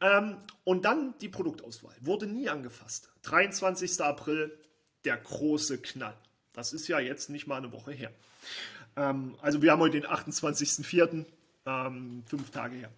Ähm, 0.00 0.36
und 0.64 0.84
dann 0.84 1.14
die 1.20 1.28
Produktauswahl. 1.28 1.94
Wurde 2.00 2.26
nie 2.26 2.48
angefasst. 2.48 3.10
23. 3.22 4.00
April, 4.00 4.58
der 5.04 5.16
große 5.16 5.78
Knall. 5.78 6.16
Das 6.52 6.72
ist 6.72 6.88
ja 6.88 6.98
jetzt 6.98 7.30
nicht 7.30 7.46
mal 7.46 7.56
eine 7.56 7.72
Woche 7.72 7.92
her. 7.92 8.12
Ähm, 8.96 9.34
also 9.40 9.62
wir 9.62 9.72
haben 9.72 9.80
heute 9.80 10.00
den 10.00 10.10
28.04., 10.10 11.24
ähm, 11.64 12.22
fünf 12.26 12.50
Tage 12.50 12.76
her. 12.76 12.90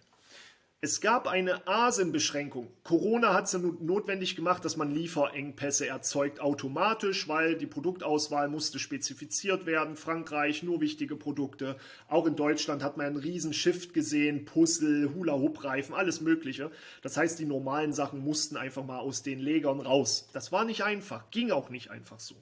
Es 0.81 1.01
gab 1.01 1.27
eine 1.27 1.67
Asenbeschränkung. 1.67 2.67
Corona 2.83 3.33
hat 3.33 3.45
es 3.45 3.53
notwendig 3.53 4.35
gemacht, 4.35 4.63
dass 4.65 4.77
man 4.77 4.93
Lieferengpässe 4.93 5.87
erzeugt 5.87 6.41
automatisch, 6.41 7.27
weil 7.27 7.55
die 7.55 7.65
Produktauswahl 7.65 8.49
musste 8.49 8.77
spezifiziert 8.77 9.65
werden. 9.65 9.95
Frankreich 9.95 10.63
nur 10.63 10.81
wichtige 10.81 11.15
Produkte. 11.15 11.77
Auch 12.07 12.27
in 12.27 12.35
Deutschland 12.35 12.83
hat 12.83 12.97
man 12.97 13.07
einen 13.07 13.15
riesen 13.15 13.53
Shift 13.53 13.93
gesehen, 13.93 14.45
Puzzle, 14.45 15.15
Hula-Hoop-Reifen, 15.15 15.95
alles 15.95 16.21
Mögliche. 16.21 16.69
Das 17.01 17.17
heißt, 17.17 17.39
die 17.39 17.45
normalen 17.45 17.93
Sachen 17.93 18.19
mussten 18.19 18.57
einfach 18.57 18.85
mal 18.85 18.99
aus 18.99 19.23
den 19.23 19.39
Legern 19.39 19.79
raus. 19.79 20.29
Das 20.33 20.51
war 20.51 20.65
nicht 20.65 20.83
einfach, 20.83 21.31
ging 21.31 21.51
auch 21.51 21.69
nicht 21.69 21.89
einfach 21.89 22.19
so. 22.19 22.35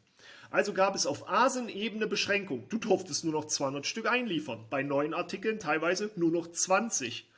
Also 0.50 0.74
gab 0.74 0.96
es 0.96 1.06
auf 1.06 1.30
Asen-Ebene 1.30 2.08
Beschränkung. 2.08 2.68
Du 2.68 2.78
durftest 2.78 3.24
nur 3.24 3.34
noch 3.34 3.46
200 3.46 3.86
Stück 3.86 4.08
einliefern. 4.08 4.66
Bei 4.70 4.84
neuen 4.84 5.14
Artikeln 5.14 5.60
teilweise 5.60 6.12
nur 6.16 6.32
noch 6.32 6.52
20. 6.52 7.30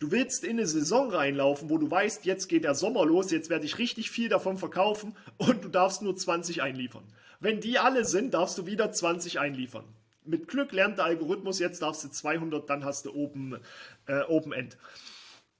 Du 0.00 0.10
willst 0.10 0.44
in 0.44 0.52
eine 0.52 0.66
Saison 0.66 1.10
reinlaufen, 1.10 1.68
wo 1.68 1.76
du 1.76 1.90
weißt, 1.90 2.24
jetzt 2.24 2.48
geht 2.48 2.64
der 2.64 2.74
Sommer 2.74 3.04
los, 3.04 3.30
jetzt 3.30 3.50
werde 3.50 3.66
ich 3.66 3.76
richtig 3.76 4.10
viel 4.10 4.30
davon 4.30 4.56
verkaufen 4.56 5.14
und 5.36 5.62
du 5.62 5.68
darfst 5.68 6.00
nur 6.00 6.16
20 6.16 6.62
einliefern. 6.62 7.04
Wenn 7.38 7.60
die 7.60 7.78
alle 7.78 8.06
sind, 8.06 8.32
darfst 8.32 8.56
du 8.56 8.64
wieder 8.64 8.90
20 8.90 9.38
einliefern. 9.38 9.84
Mit 10.24 10.48
Glück 10.48 10.72
lernt 10.72 10.96
der 10.96 11.04
Algorithmus, 11.04 11.58
jetzt 11.58 11.82
darfst 11.82 12.02
du 12.02 12.08
200, 12.08 12.68
dann 12.68 12.82
hast 12.82 13.04
du 13.04 13.14
Open, 13.14 13.58
äh, 14.06 14.22
Open 14.22 14.52
End. 14.52 14.78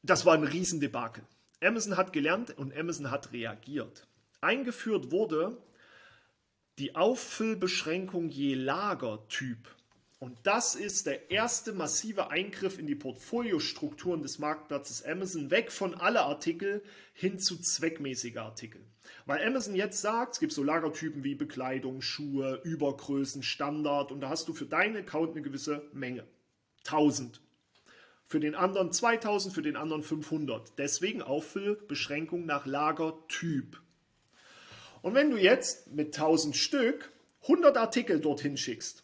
Das 0.02 0.24
war 0.24 0.32
ein 0.32 0.44
Riesendebakel. 0.44 1.22
Amazon 1.62 1.98
hat 1.98 2.14
gelernt 2.14 2.56
und 2.56 2.74
Amazon 2.74 3.10
hat 3.10 3.32
reagiert. 3.32 4.06
Eingeführt 4.40 5.10
wurde 5.10 5.58
die 6.78 6.96
Auffüllbeschränkung 6.96 8.30
je 8.30 8.54
Lagertyp. 8.54 9.68
Und 10.20 10.36
das 10.42 10.74
ist 10.74 11.06
der 11.06 11.30
erste 11.30 11.72
massive 11.72 12.28
Eingriff 12.28 12.78
in 12.78 12.86
die 12.86 12.94
Portfoliostrukturen 12.94 14.22
des 14.22 14.38
Marktplatzes 14.38 15.02
Amazon, 15.02 15.50
weg 15.50 15.72
von 15.72 15.94
alle 15.94 16.20
Artikel 16.20 16.82
hin 17.14 17.38
zu 17.38 17.56
zweckmäßiger 17.58 18.42
Artikel. 18.42 18.82
Weil 19.24 19.42
Amazon 19.42 19.74
jetzt 19.74 20.02
sagt, 20.02 20.34
es 20.34 20.40
gibt 20.40 20.52
so 20.52 20.62
Lagertypen 20.62 21.24
wie 21.24 21.34
Bekleidung, 21.34 22.02
Schuhe, 22.02 22.60
Übergrößen, 22.64 23.42
Standard 23.42 24.12
und 24.12 24.20
da 24.20 24.28
hast 24.28 24.46
du 24.46 24.52
für 24.52 24.66
deinen 24.66 24.98
Account 24.98 25.30
eine 25.30 25.40
gewisse 25.40 25.88
Menge. 25.94 26.26
1000. 26.84 27.40
Für 28.26 28.40
den 28.40 28.54
anderen 28.54 28.92
2000, 28.92 29.54
für 29.54 29.62
den 29.62 29.76
anderen 29.76 30.02
500. 30.02 30.78
Deswegen 30.78 31.22
Auffüllbeschränkung 31.22 32.44
nach 32.44 32.66
Lagertyp. 32.66 33.80
Und 35.00 35.14
wenn 35.14 35.30
du 35.30 35.38
jetzt 35.38 35.92
mit 35.92 36.08
1000 36.08 36.54
Stück 36.54 37.10
100 37.44 37.78
Artikel 37.78 38.20
dorthin 38.20 38.58
schickst, 38.58 39.02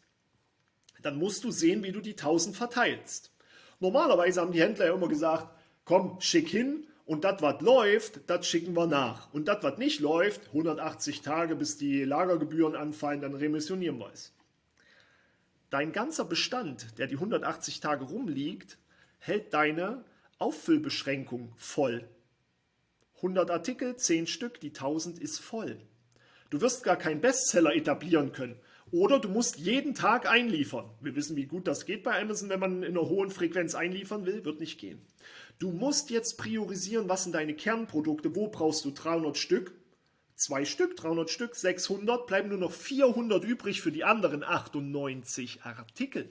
dann 1.06 1.18
musst 1.18 1.44
du 1.44 1.52
sehen, 1.52 1.84
wie 1.84 1.92
du 1.92 2.00
die 2.00 2.12
1000 2.12 2.56
verteilst. 2.56 3.30
Normalerweise 3.78 4.40
haben 4.40 4.52
die 4.52 4.60
Händler 4.60 4.86
ja 4.86 4.94
immer 4.94 5.08
gesagt, 5.08 5.48
komm, 5.84 6.20
schick 6.20 6.48
hin 6.48 6.86
und 7.04 7.22
das, 7.22 7.40
was 7.40 7.60
läuft, 7.60 8.28
das 8.28 8.46
schicken 8.46 8.74
wir 8.74 8.88
nach. 8.88 9.32
Und 9.32 9.46
das, 9.46 9.62
was 9.62 9.78
nicht 9.78 10.00
läuft, 10.00 10.48
180 10.48 11.22
Tage, 11.22 11.54
bis 11.54 11.76
die 11.76 12.02
Lagergebühren 12.02 12.74
anfallen, 12.74 13.20
dann 13.20 13.34
remissionieren 13.34 13.98
wir 13.98 14.10
es. 14.12 14.32
Dein 15.70 15.92
ganzer 15.92 16.24
Bestand, 16.24 16.98
der 16.98 17.06
die 17.06 17.14
180 17.14 17.78
Tage 17.78 18.04
rumliegt, 18.04 18.76
hält 19.20 19.54
deine 19.54 20.04
Auffüllbeschränkung 20.38 21.52
voll. 21.56 22.08
100 23.16 23.50
Artikel, 23.50 23.94
10 23.94 24.26
Stück, 24.26 24.60
die 24.60 24.68
1000 24.68 25.20
ist 25.20 25.38
voll. 25.38 25.78
Du 26.50 26.60
wirst 26.60 26.82
gar 26.82 26.96
keinen 26.96 27.20
Bestseller 27.20 27.74
etablieren 27.74 28.32
können. 28.32 28.58
Oder 28.92 29.18
du 29.18 29.28
musst 29.28 29.58
jeden 29.58 29.94
Tag 29.94 30.28
einliefern. 30.30 30.88
Wir 31.00 31.16
wissen, 31.16 31.36
wie 31.36 31.46
gut 31.46 31.66
das 31.66 31.86
geht 31.86 32.04
bei 32.04 32.20
Amazon, 32.20 32.48
wenn 32.50 32.60
man 32.60 32.82
in 32.84 32.96
einer 32.96 33.08
hohen 33.08 33.30
Frequenz 33.30 33.74
einliefern 33.74 34.26
will, 34.26 34.44
wird 34.44 34.60
nicht 34.60 34.78
gehen. 34.78 35.00
Du 35.58 35.72
musst 35.72 36.10
jetzt 36.10 36.38
priorisieren, 36.38 37.08
was 37.08 37.24
sind 37.24 37.34
deine 37.34 37.54
Kernprodukte, 37.54 38.36
wo 38.36 38.48
brauchst 38.48 38.84
du 38.84 38.92
300 38.92 39.36
Stück, 39.36 39.72
zwei 40.36 40.64
Stück, 40.64 40.96
300 40.96 41.30
Stück, 41.30 41.56
600, 41.56 42.28
bleiben 42.28 42.48
nur 42.48 42.58
noch 42.58 42.70
400 42.70 43.42
übrig 43.42 43.80
für 43.80 43.90
die 43.90 44.04
anderen 44.04 44.44
98 44.44 45.64
Artikel. 45.64 46.30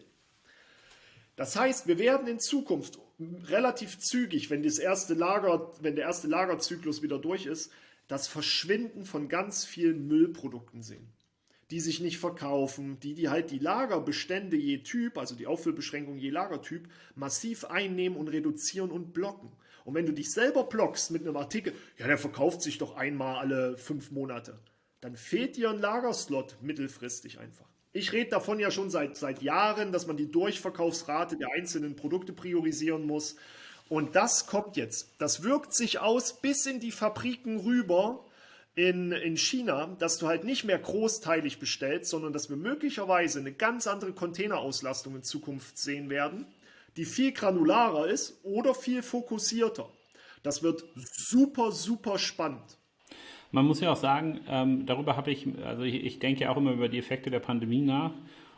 Das 1.36 1.58
heißt, 1.58 1.88
wir 1.88 2.00
werden 2.00 2.28
in 2.28 2.40
Zukunft 2.40 3.00
relativ 3.20 4.00
zügig, 4.00 4.50
wenn, 4.50 4.64
das 4.64 4.78
erste 4.78 5.14
Lager, 5.14 5.74
wenn 5.82 5.98
der 5.98 6.06
erste 6.06 6.28
Lagerzyklus 6.28 7.02
wieder 7.02 7.20
durch 7.20 7.48
ist, 7.48 7.74
das 8.08 8.28
Verschwinden 8.28 9.04
von 9.04 9.28
ganz 9.28 9.66
vielen 9.66 10.08
Müllprodukten 10.08 10.82
sehen 10.82 11.12
die 11.72 11.80
sich 11.80 12.00
nicht 12.00 12.20
verkaufen, 12.20 13.00
die, 13.00 13.16
die 13.16 13.30
halt 13.30 13.52
die 13.52 13.60
Lagerbestände 13.60 14.56
je 14.56 14.80
Typ, 14.80 15.18
also 15.18 15.36
die 15.36 15.48
Auffüllbeschränkung 15.48 16.18
je 16.18 16.30
Lagertyp, 16.30 16.88
massiv 17.16 17.66
einnehmen 17.66 18.18
und 18.18 18.28
reduzieren 18.28 18.92
und 18.92 19.14
blocken. 19.14 19.52
Und 19.84 19.94
wenn 19.94 20.06
du 20.06 20.14
dich 20.14 20.32
selber 20.32 20.64
blockst 20.64 21.12
mit 21.12 21.24
einem 21.24 21.38
Artikel, 21.38 21.74
ja, 21.98 22.08
der 22.08 22.18
verkauft 22.18 22.62
sich 22.62 22.78
doch 22.78 22.96
einmal 22.96 23.38
alle 23.38 23.78
fünf 23.78 24.12
Monate, 24.12 24.60
dann 25.02 25.16
fehlt 25.16 25.58
dir 25.58 25.70
ein 25.70 25.80
Lagerslot 25.80 26.58
mittelfristig 26.62 27.40
einfach. 27.40 27.68
Ich 27.94 28.12
rede 28.12 28.32
davon 28.32 28.60
ja 28.60 28.72
schon 28.72 28.90
seit, 28.90 29.16
seit 29.16 29.42
Jahren, 29.42 29.92
dass 29.92 30.06
man 30.06 30.18
die 30.18 30.30
Durchverkaufsrate 30.30 31.38
der 31.38 31.52
einzelnen 31.54 31.96
Produkte 31.96 32.34
priorisieren 32.34 33.06
muss. 33.06 33.38
Und 33.88 34.16
das 34.16 34.48
kommt 34.48 34.76
jetzt. 34.76 35.14
Das 35.18 35.44
wirkt 35.44 35.74
sich 35.74 36.00
aus 36.00 36.42
bis 36.42 36.66
in 36.66 36.80
die 36.80 36.92
Fabriken 36.92 37.60
rüber 37.60 38.25
in, 38.76 39.14
in 39.14 39.38
China, 39.38 39.96
dass 40.00 40.18
du 40.18 40.28
halt 40.28 40.44
nicht 40.44 40.66
mehr 40.66 40.78
großteilig 40.78 41.60
bestellst, 41.60 42.10
sondern 42.10 42.34
dass 42.34 42.50
wir 42.50 42.58
möglicherweise 42.58 43.40
eine 43.40 43.54
ganz 43.54 43.88
andere 43.88 44.12
Containerauslastung 44.12 45.16
in 45.16 45.24
Zukunft 45.24 45.78
sehen 45.78 46.10
werden, 46.10 46.46
die 46.98 47.06
viel 47.06 47.32
granularer 47.32 48.08
ist 48.08 48.40
oder 48.44 48.74
viel 48.74 49.02
fokussierter. 49.02 49.90
Das 50.44 50.62
wird 50.62 50.84
super, 50.96 51.72
super 51.72 52.20
spannend. 52.20 52.78
Man 53.52 53.66
muss 53.66 53.80
ja 53.80 53.92
auch 53.94 53.98
sagen, 53.98 54.42
ähm, 54.50 54.86
darüber 54.86 55.16
habe 55.16 55.32
ich, 55.32 55.48
also 55.64 55.84
ich, 55.84 56.04
ich 56.04 56.20
denke 56.20 56.42
ja 56.42 56.52
auch 56.52 56.58
immer 56.58 56.74
über 56.74 56.90
die 56.90 57.00
Effekte 57.00 57.30
der 57.30 57.40
Pandemie 57.40 57.82
nach. 57.82 58.12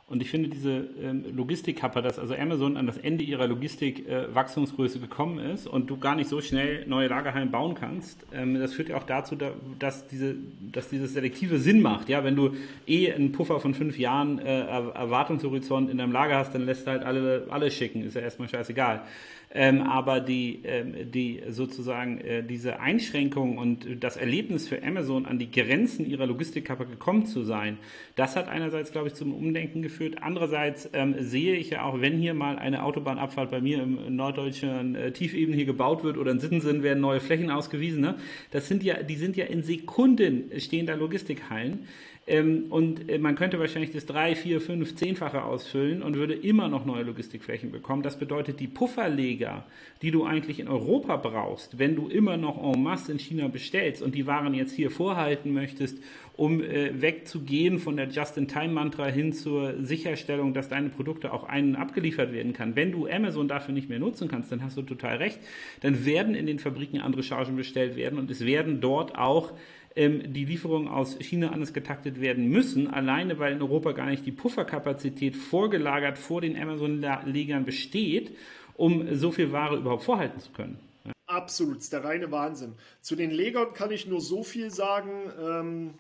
Und 0.10 0.22
ich 0.22 0.30
finde 0.30 0.48
diese 0.48 0.88
ähm, 1.04 1.26
Logistik-Kappa, 1.36 2.02
dass 2.02 2.17
also 2.17 2.34
Amazon 2.34 2.78
an 2.78 2.88
das 2.88 2.98
Ende 2.98 3.26
ihrer 3.26 3.46
Logistik-Wachstumsgröße 3.46 5.00
äh, 5.00 5.02
gekommen 5.02 5.38
ist 5.38 5.67
und 5.67 5.89
du 5.89 5.98
gar 5.98 6.15
nicht 6.15 6.30
so 6.30 6.39
schnell 6.39 6.86
neue 6.88 7.10
Lagerhallen 7.10 7.52
bauen 7.52 7.76
kannst, 7.76 8.26
ähm, 8.34 8.58
das 8.58 8.74
führt 8.74 8.88
ja 8.88 8.96
auch 8.96 9.04
dazu, 9.04 9.36
da, 9.36 9.52
dass, 9.80 10.08
diese, 10.08 10.36
dass 10.72 10.88
dieses 10.88 11.12
selektive 11.12 11.60
Sinn 11.60 11.82
macht. 11.82 12.08
Ja, 12.08 12.24
wenn 12.24 12.38
du 12.38 12.56
eh 12.88 13.12
einen 13.12 13.34
Puffer 13.34 13.60
von 13.60 13.74
fünf 13.74 14.00
Jahren 14.00 14.39
äh, 14.39 14.62
Erwartungshorizont 14.62 15.89
in 15.89 15.98
deinem 15.98 16.13
Lager 16.13 16.38
hast, 16.38 16.56
dann 16.56 16.65
lässt 16.65 16.88
du 16.88 16.91
halt 16.91 17.04
alle, 17.04 17.46
alle 17.50 17.70
schicken, 17.70 18.06
ist 18.06 18.15
ja 18.15 18.22
erstmal 18.22 18.48
scheißegal. 18.48 19.02
Ähm, 19.49 19.81
aber 19.81 20.19
die, 20.19 20.60
ähm, 20.65 21.10
die 21.10 21.41
sozusagen 21.49 22.19
äh, 22.19 22.43
diese 22.43 22.81
Einschränkung 22.81 23.57
und 23.57 24.03
das 24.03 24.17
Erlebnis 24.17 24.67
für 24.67 24.83
Amazon 24.83 25.25
an 25.25 25.39
die 25.39 25.49
Grenzen 25.49 26.05
ihrer 26.05 26.27
Logistikkappe 26.27 26.86
gekommen 26.86 27.25
zu 27.25 27.43
sein, 27.43 27.77
das 28.15 28.36
hat 28.36 28.49
einerseits, 28.49 28.91
glaube 28.91 29.07
ich, 29.07 29.13
zum 29.13 29.33
Umdenken 29.33 29.81
geführt. 29.81 30.17
Andererseits 30.21 30.89
ähm, 30.91 31.15
sehe 31.19 31.55
ich 31.55 31.69
ja 31.69 31.83
auch, 31.83 32.01
wenn 32.01 32.17
hier 32.17 32.33
mal 32.33 32.60
eine 32.60 32.83
Autobahnabfahrt 32.83 33.49
bei 33.49 33.62
mir 33.62 33.81
im 33.81 34.17
norddeutschen 34.17 34.95
äh, 34.95 35.12
Tiefebene 35.13 35.55
hier 35.55 35.65
gebaut 35.65 36.03
wird 36.03 36.17
oder 36.17 36.31
in 36.31 36.41
Sittensen 36.41 36.83
werden 36.83 36.99
neue 36.99 37.21
Flächen 37.21 37.49
ausgewiesen, 37.49 38.01
ne? 38.01 38.15
das 38.51 38.67
sind 38.67 38.83
ja, 38.83 39.01
die 39.01 39.15
sind 39.15 39.38
ja 39.38 39.45
in 39.45 39.63
Sekunden 39.63 40.51
stehen 40.60 40.86
da 40.86 40.95
Logistikhallen. 40.95 41.88
Ähm, 42.28 42.66
und 42.70 43.10
äh, 43.10 43.20
man 43.20 43.36
könnte 43.36 43.58
wahrscheinlich 43.58 43.94
das 43.94 44.06
drei, 44.06 44.36
vier, 44.36 44.60
fünf, 44.60 44.96
zehnfache 44.96 45.44
ausfüllen 45.44 46.04
und 46.04 46.16
würde 46.16 46.34
immer 46.34 46.68
noch 46.68 46.86
neue 46.86 47.04
Logistikflächen 47.04 47.72
bekommen. 47.72 48.04
Das 48.04 48.20
bedeutet, 48.20 48.60
die 48.60 48.68
Pufferleger, 48.68 49.66
die 50.02 50.12
du 50.12 50.26
eigentlich 50.26 50.60
in 50.60 50.68
Europa 50.68 51.16
brauchst, 51.16 51.80
wenn 51.80 51.96
du 51.96 52.10
immer 52.10 52.36
noch 52.36 52.62
en 52.62 52.84
masse 52.84 53.13
in 53.13 53.20
China 53.20 53.48
bestellst 53.48 54.02
und 54.02 54.13
die 54.13 54.28
Waren 54.28 54.54
jetzt 54.54 54.76
hier 54.76 54.92
vorhalten 54.92 55.54
möchtest, 55.54 56.00
um 56.36 56.62
äh, 56.62 57.02
wegzugehen 57.02 57.80
von 57.80 57.96
der 57.96 58.10
Just-in-Time-Mantra 58.10 59.08
hin 59.08 59.32
zur 59.32 59.82
Sicherstellung, 59.82 60.54
dass 60.54 60.68
deine 60.68 60.90
Produkte 60.90 61.32
auch 61.32 61.46
einen 61.46 61.78
abgeliefert 61.78 62.34
werden 62.34 62.52
kann. 62.52 62.76
Wenn 62.76 62.92
du 62.92 63.08
Amazon 63.08 63.48
dafür 63.48 63.74
nicht 63.74 63.88
mehr 63.88 64.00
nutzen 64.00 64.28
kannst, 64.28 64.52
dann 64.52 64.62
hast 64.63 64.76
du 64.76 64.82
total 64.82 65.18
recht. 65.18 65.40
Dann 65.80 66.06
werden 66.06 66.36
in 66.36 66.46
den 66.46 66.60
Fabriken 66.60 67.00
andere 67.00 67.24
Chargen 67.24 67.56
bestellt 67.56 67.96
werden 67.96 68.20
und 68.20 68.30
es 68.30 68.46
werden 68.46 68.82
dort 68.82 69.18
auch 69.18 69.54
ähm, 69.97 70.31
die 70.31 70.45
Lieferungen 70.45 70.88
aus 70.88 71.17
China 71.19 71.49
anders 71.49 71.73
getaktet 71.73 72.21
werden 72.21 72.47
müssen, 72.47 72.88
alleine 72.88 73.39
weil 73.39 73.53
in 73.53 73.62
Europa 73.62 73.91
gar 73.93 74.05
nicht 74.05 74.25
die 74.25 74.31
Pufferkapazität 74.31 75.36
vorgelagert 75.36 76.17
vor 76.17 76.41
den 76.41 76.55
Amazon-Legern 76.55 77.65
besteht, 77.65 78.38
um 78.75 79.15
so 79.15 79.31
viel 79.31 79.51
Ware 79.51 79.77
überhaupt 79.77 80.03
vorhalten 80.03 80.39
zu 80.39 80.51
können. 80.51 80.79
Absolut, 81.25 81.91
der 81.91 82.03
reine 82.03 82.31
Wahnsinn. 82.31 82.75
Zu 83.01 83.15
den 83.15 83.31
Legern 83.31 83.73
kann 83.73 83.91
ich 83.91 84.05
nur 84.05 84.21
so 84.21 84.43
viel 84.43 84.71
sagen. 84.71 85.12
Ähm, 85.41 85.93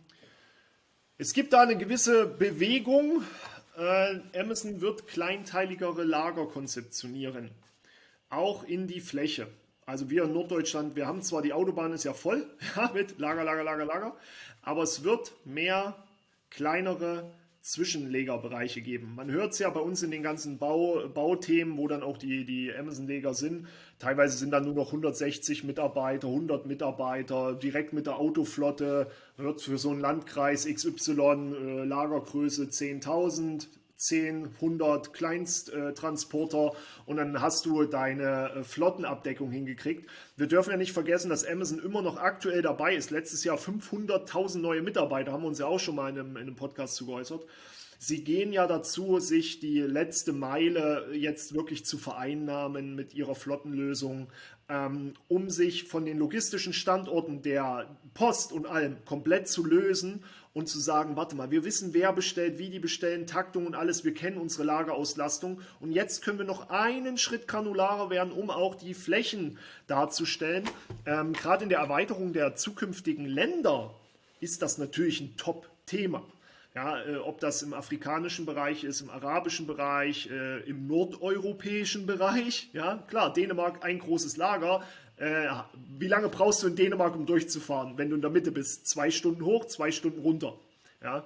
es 1.17 1.33
gibt 1.33 1.51
da 1.53 1.63
eine 1.63 1.75
gewisse 1.75 2.27
Bewegung. 2.27 3.23
Äh, 3.77 4.19
Amazon 4.39 4.79
wird 4.79 5.07
kleinteiligere 5.07 6.03
Lager 6.03 6.45
konzeptionieren, 6.45 7.49
auch 8.29 8.63
in 8.63 8.87
die 8.87 9.01
Fläche. 9.01 9.47
Also 9.87 10.09
wir 10.09 10.25
in 10.25 10.33
Norddeutschland, 10.33 10.97
wir 10.97 11.07
haben 11.07 11.21
zwar 11.21 11.41
die 11.41 11.53
Autobahn 11.53 11.93
ist 11.93 12.03
ja 12.03 12.11
voll 12.11 12.45
ja, 12.75 12.91
mit 12.93 13.19
Lager, 13.19 13.45
Lager, 13.45 13.63
Lager, 13.63 13.85
Lager, 13.85 14.17
aber 14.61 14.83
es 14.83 15.05
wird 15.05 15.31
mehr 15.45 15.95
kleinere 16.49 17.31
Zwischenlegerbereiche 17.61 18.81
geben. 18.81 19.15
Man 19.15 19.31
hört 19.31 19.53
es 19.53 19.59
ja 19.59 19.69
bei 19.69 19.79
uns 19.79 20.03
in 20.03 20.11
den 20.11 20.23
ganzen 20.23 20.57
Bau, 20.57 21.07
Bauthemen, 21.07 21.77
wo 21.77 21.87
dann 21.87 22.03
auch 22.03 22.17
die, 22.17 22.43
die 22.43 22.73
Amazon-Leger 22.73 23.33
sind. 23.33 23.67
Teilweise 23.97 24.37
sind 24.37 24.51
dann 24.51 24.65
nur 24.65 24.73
noch 24.73 24.87
160 24.87 25.63
Mitarbeiter, 25.63 26.27
100 26.27 26.65
Mitarbeiter, 26.65 27.53
direkt 27.53 27.93
mit 27.93 28.07
der 28.07 28.17
Autoflotte. 28.17 29.09
Hört 29.37 29.61
für 29.61 29.77
so 29.77 29.91
einen 29.91 30.01
Landkreis 30.01 30.65
XY 30.65 31.11
äh, 31.21 31.83
Lagergröße 31.85 32.65
10.000, 32.65 33.67
10, 33.97 34.55
100 34.55 35.11
Kleinsttransporter 35.11 36.73
und 37.05 37.17
dann 37.17 37.41
hast 37.41 37.65
du 37.65 37.83
deine 37.85 38.51
äh, 38.51 38.63
Flottenabdeckung 38.63 39.51
hingekriegt. 39.51 40.09
Wir 40.35 40.47
dürfen 40.47 40.71
ja 40.71 40.77
nicht 40.77 40.93
vergessen, 40.93 41.29
dass 41.29 41.45
Amazon 41.45 41.79
immer 41.79 42.01
noch 42.01 42.17
aktuell 42.17 42.61
dabei 42.61 42.95
ist. 42.95 43.09
Letztes 43.09 43.43
Jahr 43.43 43.57
500.000 43.57 44.59
neue 44.59 44.81
Mitarbeiter, 44.81 45.31
haben 45.31 45.41
wir 45.43 45.47
uns 45.47 45.59
ja 45.59 45.65
auch 45.65 45.79
schon 45.79 45.95
mal 45.95 46.09
in 46.09 46.19
einem, 46.19 46.37
in 46.37 46.43
einem 46.43 46.55
Podcast 46.55 46.95
zu 46.95 47.07
geäußert. 47.07 47.43
Sie 47.99 48.23
gehen 48.23 48.53
ja 48.53 48.67
dazu, 48.67 49.19
sich 49.19 49.59
die 49.59 49.79
letzte 49.79 50.31
Meile 50.31 51.07
jetzt 51.13 51.55
wirklich 51.55 51.83
zu 51.83 51.97
vereinnahmen 51.97 52.95
mit 52.95 53.15
ihrer 53.15 53.33
Flottenlösung, 53.33 54.27
ähm, 54.69 55.13
um 55.27 55.49
sich 55.49 55.85
von 55.85 56.05
den 56.05 56.19
logistischen 56.19 56.73
Standorten 56.73 57.41
der 57.41 57.97
Post 58.13 58.51
und 58.51 58.67
allem 58.67 59.03
komplett 59.05 59.47
zu 59.47 59.65
lösen 59.65 60.23
und 60.57 60.67
zu 60.67 60.79
sagen, 60.79 61.15
warte 61.15 61.35
mal, 61.35 61.51
wir 61.51 61.63
wissen, 61.63 61.93
wer 61.93 62.11
bestellt, 62.11 62.57
wie 62.57 62.71
die 62.71 62.79
bestellen, 62.79 63.27
Taktung 63.27 63.67
und 63.67 63.75
alles, 63.75 64.03
wir 64.03 64.15
kennen 64.15 64.37
unsere 64.37 64.63
Lagerauslastung 64.63 65.61
und 65.79 65.91
jetzt 65.91 66.23
können 66.23 66.39
wir 66.39 66.45
noch 66.45 66.71
einen 66.71 67.19
Schritt 67.19 67.47
granularer 67.47 68.09
werden, 68.09 68.31
um 68.31 68.49
auch 68.49 68.73
die 68.73 68.95
Flächen 68.95 69.59
darzustellen. 69.85 70.67
Ähm, 71.05 71.33
Gerade 71.33 71.61
in 71.61 71.69
der 71.69 71.77
Erweiterung 71.77 72.33
der 72.33 72.55
zukünftigen 72.55 73.27
Länder 73.27 73.93
ist 74.39 74.63
das 74.63 74.79
natürlich 74.79 75.21
ein 75.21 75.37
Top-Thema. 75.37 76.23
Ja, 76.73 77.03
äh, 77.03 77.17
ob 77.17 77.39
das 77.39 77.61
im 77.61 77.75
afrikanischen 77.75 78.47
Bereich 78.47 78.83
ist, 78.83 79.01
im 79.01 79.11
arabischen 79.11 79.67
Bereich, 79.67 80.27
äh, 80.31 80.61
im 80.61 80.87
nordeuropäischen 80.87 82.07
Bereich. 82.07 82.71
Ja, 82.73 83.03
klar, 83.07 83.31
Dänemark 83.31 83.85
ein 83.85 83.99
großes 83.99 84.37
Lager, 84.37 84.83
äh, 85.17 85.47
wie 85.97 86.07
lange 86.07 86.29
brauchst 86.29 86.63
du 86.63 86.67
in 86.67 86.75
Dänemark, 86.75 87.15
um 87.15 87.25
durchzufahren, 87.25 87.97
wenn 87.97 88.09
du 88.09 88.15
in 88.15 88.21
der 88.21 88.29
Mitte 88.29 88.51
bist? 88.51 88.87
Zwei 88.87 89.11
Stunden 89.11 89.43
hoch, 89.43 89.65
zwei 89.65 89.91
Stunden 89.91 90.21
runter. 90.21 90.53
Ja? 91.01 91.23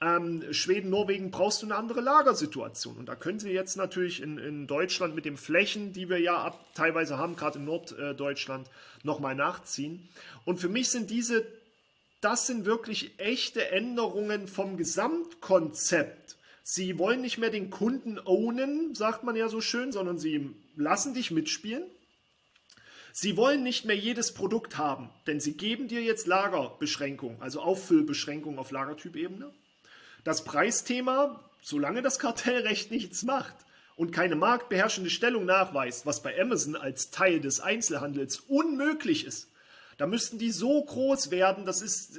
Ähm, 0.00 0.42
Schweden, 0.52 0.90
Norwegen 0.90 1.30
brauchst 1.30 1.62
du 1.62 1.66
eine 1.66 1.76
andere 1.76 2.00
Lagersituation. 2.00 2.96
Und 2.96 3.06
da 3.06 3.14
können 3.14 3.38
sie 3.38 3.50
jetzt 3.50 3.76
natürlich 3.76 4.22
in, 4.22 4.38
in 4.38 4.66
Deutschland 4.66 5.14
mit 5.14 5.24
den 5.24 5.36
Flächen, 5.36 5.92
die 5.92 6.08
wir 6.08 6.18
ja 6.18 6.36
ab, 6.36 6.64
teilweise 6.74 7.18
haben, 7.18 7.36
gerade 7.36 7.58
in 7.58 7.64
Norddeutschland, 7.66 8.68
nochmal 9.02 9.34
nachziehen. 9.34 10.08
Und 10.44 10.58
für 10.58 10.68
mich 10.68 10.88
sind 10.88 11.10
diese, 11.10 11.44
das 12.20 12.46
sind 12.46 12.64
wirklich 12.64 13.18
echte 13.18 13.70
Änderungen 13.70 14.48
vom 14.48 14.76
Gesamtkonzept. 14.76 16.36
Sie 16.62 16.98
wollen 16.98 17.20
nicht 17.20 17.36
mehr 17.36 17.50
den 17.50 17.68
Kunden 17.68 18.18
ownen, 18.18 18.94
sagt 18.94 19.22
man 19.22 19.36
ja 19.36 19.48
so 19.48 19.60
schön, 19.60 19.92
sondern 19.92 20.18
sie 20.18 20.50
lassen 20.76 21.12
dich 21.12 21.30
mitspielen. 21.30 21.84
Sie 23.16 23.36
wollen 23.36 23.62
nicht 23.62 23.84
mehr 23.84 23.96
jedes 23.96 24.34
Produkt 24.34 24.76
haben, 24.76 25.08
denn 25.28 25.38
sie 25.38 25.56
geben 25.56 25.86
dir 25.86 26.02
jetzt 26.02 26.26
Lagerbeschränkung, 26.26 27.40
also 27.40 27.60
Auffüllbeschränkung 27.60 28.58
auf 28.58 28.72
Lagertypebene. 28.72 29.52
Das 30.24 30.42
Preisthema, 30.42 31.40
solange 31.62 32.02
das 32.02 32.18
Kartellrecht 32.18 32.90
nichts 32.90 33.22
macht 33.22 33.54
und 33.94 34.10
keine 34.10 34.34
marktbeherrschende 34.34 35.10
Stellung 35.10 35.44
nachweist, 35.44 36.06
was 36.06 36.24
bei 36.24 36.36
Amazon 36.40 36.74
als 36.74 37.12
Teil 37.12 37.38
des 37.38 37.60
Einzelhandels 37.60 38.40
unmöglich 38.40 39.26
ist, 39.26 39.46
da 39.96 40.08
müssten 40.08 40.38
die 40.38 40.50
so 40.50 40.82
groß 40.82 41.30
werden, 41.30 41.66
das 41.66 41.82
ist 41.82 42.18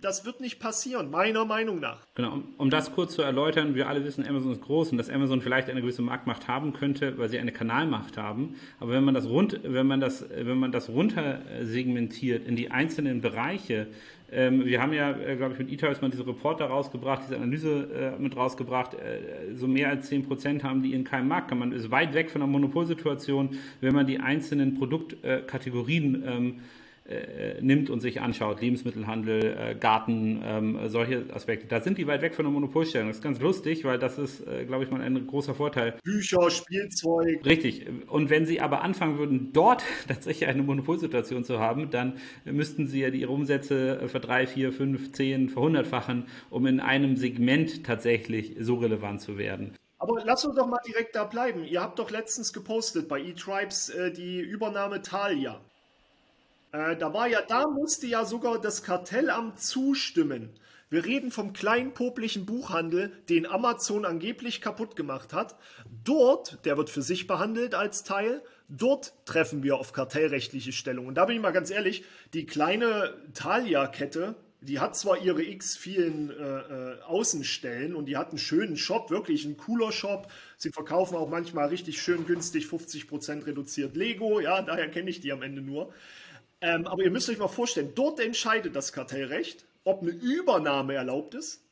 das 0.00 0.24
wird 0.24 0.40
nicht 0.40 0.58
passieren, 0.58 1.10
meiner 1.10 1.44
Meinung 1.44 1.80
nach. 1.80 2.06
Genau, 2.14 2.32
um, 2.32 2.44
um, 2.58 2.70
das 2.70 2.92
kurz 2.92 3.14
zu 3.14 3.22
erläutern, 3.22 3.74
wir 3.74 3.88
alle 3.88 4.04
wissen, 4.04 4.26
Amazon 4.26 4.52
ist 4.52 4.62
groß 4.62 4.92
und 4.92 4.98
dass 4.98 5.10
Amazon 5.10 5.40
vielleicht 5.40 5.68
eine 5.68 5.80
gewisse 5.80 6.02
Marktmacht 6.02 6.48
haben 6.48 6.72
könnte, 6.72 7.18
weil 7.18 7.28
sie 7.28 7.38
eine 7.38 7.52
Kanalmacht 7.52 8.16
haben. 8.16 8.56
Aber 8.78 8.92
wenn 8.92 9.04
man 9.04 9.14
das 9.14 9.28
rund, 9.28 9.60
wenn 9.62 9.86
man 9.86 10.00
das, 10.00 10.24
wenn 10.30 10.58
man 10.58 10.72
das 10.72 10.88
runtersegmentiert 10.88 12.46
in 12.46 12.56
die 12.56 12.70
einzelnen 12.70 13.20
Bereiche, 13.20 13.88
ähm, 14.32 14.64
wir 14.64 14.80
haben 14.80 14.92
ja, 14.92 15.10
äh, 15.10 15.36
glaube 15.36 15.54
ich, 15.54 15.58
mit 15.58 15.72
E-Toys 15.72 16.00
mal 16.00 16.10
diese 16.10 16.26
Reporter 16.26 16.66
rausgebracht, 16.66 17.22
diese 17.26 17.36
Analyse 17.36 18.14
äh, 18.16 18.22
mit 18.22 18.36
rausgebracht. 18.36 18.94
Äh, 18.94 19.54
so 19.54 19.66
mehr 19.66 19.88
als 19.88 20.08
10 20.08 20.26
Prozent 20.26 20.62
haben 20.62 20.82
die 20.82 20.94
in 20.94 21.04
keinem 21.04 21.28
Markt. 21.28 21.52
Man 21.52 21.72
ist 21.72 21.90
weit 21.90 22.14
weg 22.14 22.30
von 22.30 22.42
einer 22.42 22.50
Monopolsituation, 22.50 23.58
wenn 23.80 23.94
man 23.94 24.06
die 24.06 24.20
einzelnen 24.20 24.74
Produktkategorien 24.74 26.22
ähm, 26.26 26.60
äh, 27.10 27.60
nimmt 27.60 27.90
und 27.90 28.00
sich 28.00 28.20
anschaut, 28.20 28.60
Lebensmittelhandel, 28.60 29.56
äh, 29.58 29.74
Garten, 29.74 30.40
ähm, 30.44 30.78
solche 30.86 31.24
Aspekte. 31.32 31.66
Da 31.66 31.80
sind 31.80 31.98
die 31.98 32.06
weit 32.06 32.22
weg 32.22 32.34
von 32.34 32.44
der 32.44 32.52
Monopolstellung. 32.52 33.08
Das 33.08 33.16
ist 33.16 33.22
ganz 33.22 33.40
lustig, 33.40 33.84
weil 33.84 33.98
das 33.98 34.18
ist, 34.18 34.46
äh, 34.46 34.64
glaube 34.64 34.84
ich, 34.84 34.90
mal 34.90 35.00
ein 35.00 35.26
großer 35.26 35.54
Vorteil. 35.54 35.96
Bücher, 36.04 36.50
Spielzeug. 36.50 37.44
Richtig. 37.44 37.86
Und 38.06 38.30
wenn 38.30 38.46
sie 38.46 38.60
aber 38.60 38.82
anfangen 38.82 39.18
würden, 39.18 39.52
dort 39.52 39.82
tatsächlich 40.08 40.48
eine 40.48 40.62
Monopolsituation 40.62 41.44
zu 41.44 41.58
haben, 41.58 41.90
dann 41.90 42.14
müssten 42.44 42.86
sie 42.86 43.00
ja 43.00 43.08
ihre 43.08 43.32
Umsätze 43.32 44.08
für 44.08 44.20
drei, 44.20 44.46
vier, 44.46 44.72
fünf, 44.72 45.12
zehn 45.12 45.48
verhundertfachen, 45.48 46.26
um 46.48 46.66
in 46.66 46.80
einem 46.80 47.16
Segment 47.16 47.84
tatsächlich 47.84 48.56
so 48.60 48.76
relevant 48.76 49.20
zu 49.20 49.36
werden. 49.36 49.74
Aber 49.98 50.22
lass 50.24 50.44
uns 50.46 50.56
doch 50.56 50.66
mal 50.66 50.80
direkt 50.86 51.14
da 51.14 51.24
bleiben. 51.24 51.64
Ihr 51.64 51.82
habt 51.82 51.98
doch 51.98 52.10
letztens 52.10 52.54
gepostet 52.54 53.06
bei 53.06 53.20
eTribes 53.20 53.90
äh, 53.90 54.10
die 54.10 54.40
Übernahme 54.40 55.02
Thalia. 55.02 55.60
Äh, 56.72 56.96
da 56.96 57.12
war 57.12 57.26
ja, 57.26 57.42
da 57.42 57.68
musste 57.68 58.06
ja 58.06 58.24
sogar 58.24 58.60
das 58.60 58.82
Kartellamt 58.82 59.60
zustimmen. 59.60 60.50
Wir 60.88 61.04
reden 61.04 61.30
vom 61.30 61.52
kleinen 61.52 61.94
poplichen 61.94 62.46
Buchhandel, 62.46 63.12
den 63.28 63.46
Amazon 63.46 64.04
angeblich 64.04 64.60
kaputt 64.60 64.96
gemacht 64.96 65.32
hat. 65.32 65.54
Dort, 66.04 66.64
der 66.64 66.76
wird 66.76 66.90
für 66.90 67.02
sich 67.02 67.28
behandelt 67.28 67.76
als 67.76 68.02
Teil, 68.02 68.42
dort 68.68 69.14
treffen 69.24 69.62
wir 69.62 69.76
auf 69.76 69.92
kartellrechtliche 69.92 70.72
Stellung. 70.72 71.06
Und 71.06 71.14
da 71.14 71.26
bin 71.26 71.36
ich 71.36 71.42
mal 71.42 71.52
ganz 71.52 71.70
ehrlich, 71.70 72.04
die 72.34 72.44
kleine 72.44 73.14
Thalia-Kette, 73.34 74.34
die 74.62 74.80
hat 74.80 74.96
zwar 74.96 75.22
ihre 75.22 75.42
x 75.42 75.76
vielen 75.76 76.30
äh, 76.30 76.34
äh, 76.34 77.02
Außenstellen 77.02 77.94
und 77.94 78.06
die 78.06 78.16
hat 78.16 78.30
einen 78.30 78.38
schönen 78.38 78.76
Shop, 78.76 79.10
wirklich 79.10 79.44
ein 79.44 79.56
cooler 79.56 79.92
Shop. 79.92 80.30
Sie 80.56 80.70
verkaufen 80.70 81.16
auch 81.16 81.28
manchmal 81.28 81.68
richtig 81.68 82.02
schön 82.02 82.26
günstig 82.26 82.66
50% 82.66 83.46
reduziert 83.46 83.96
Lego, 83.96 84.40
ja, 84.40 84.60
daher 84.60 84.90
kenne 84.90 85.08
ich 85.08 85.20
die 85.20 85.32
am 85.32 85.42
Ende 85.42 85.62
nur. 85.62 85.92
Ähm, 86.60 86.86
aber 86.86 87.02
ihr 87.02 87.10
müsst 87.10 87.28
euch 87.28 87.38
mal 87.38 87.48
vorstellen, 87.48 87.92
dort 87.94 88.20
entscheidet 88.20 88.76
das 88.76 88.92
Kartellrecht 88.92 89.64
ob 89.84 90.02
eine 90.02 90.10
Übernahme 90.10 90.94
erlaubt 90.94 91.34
ist. 91.34 91.62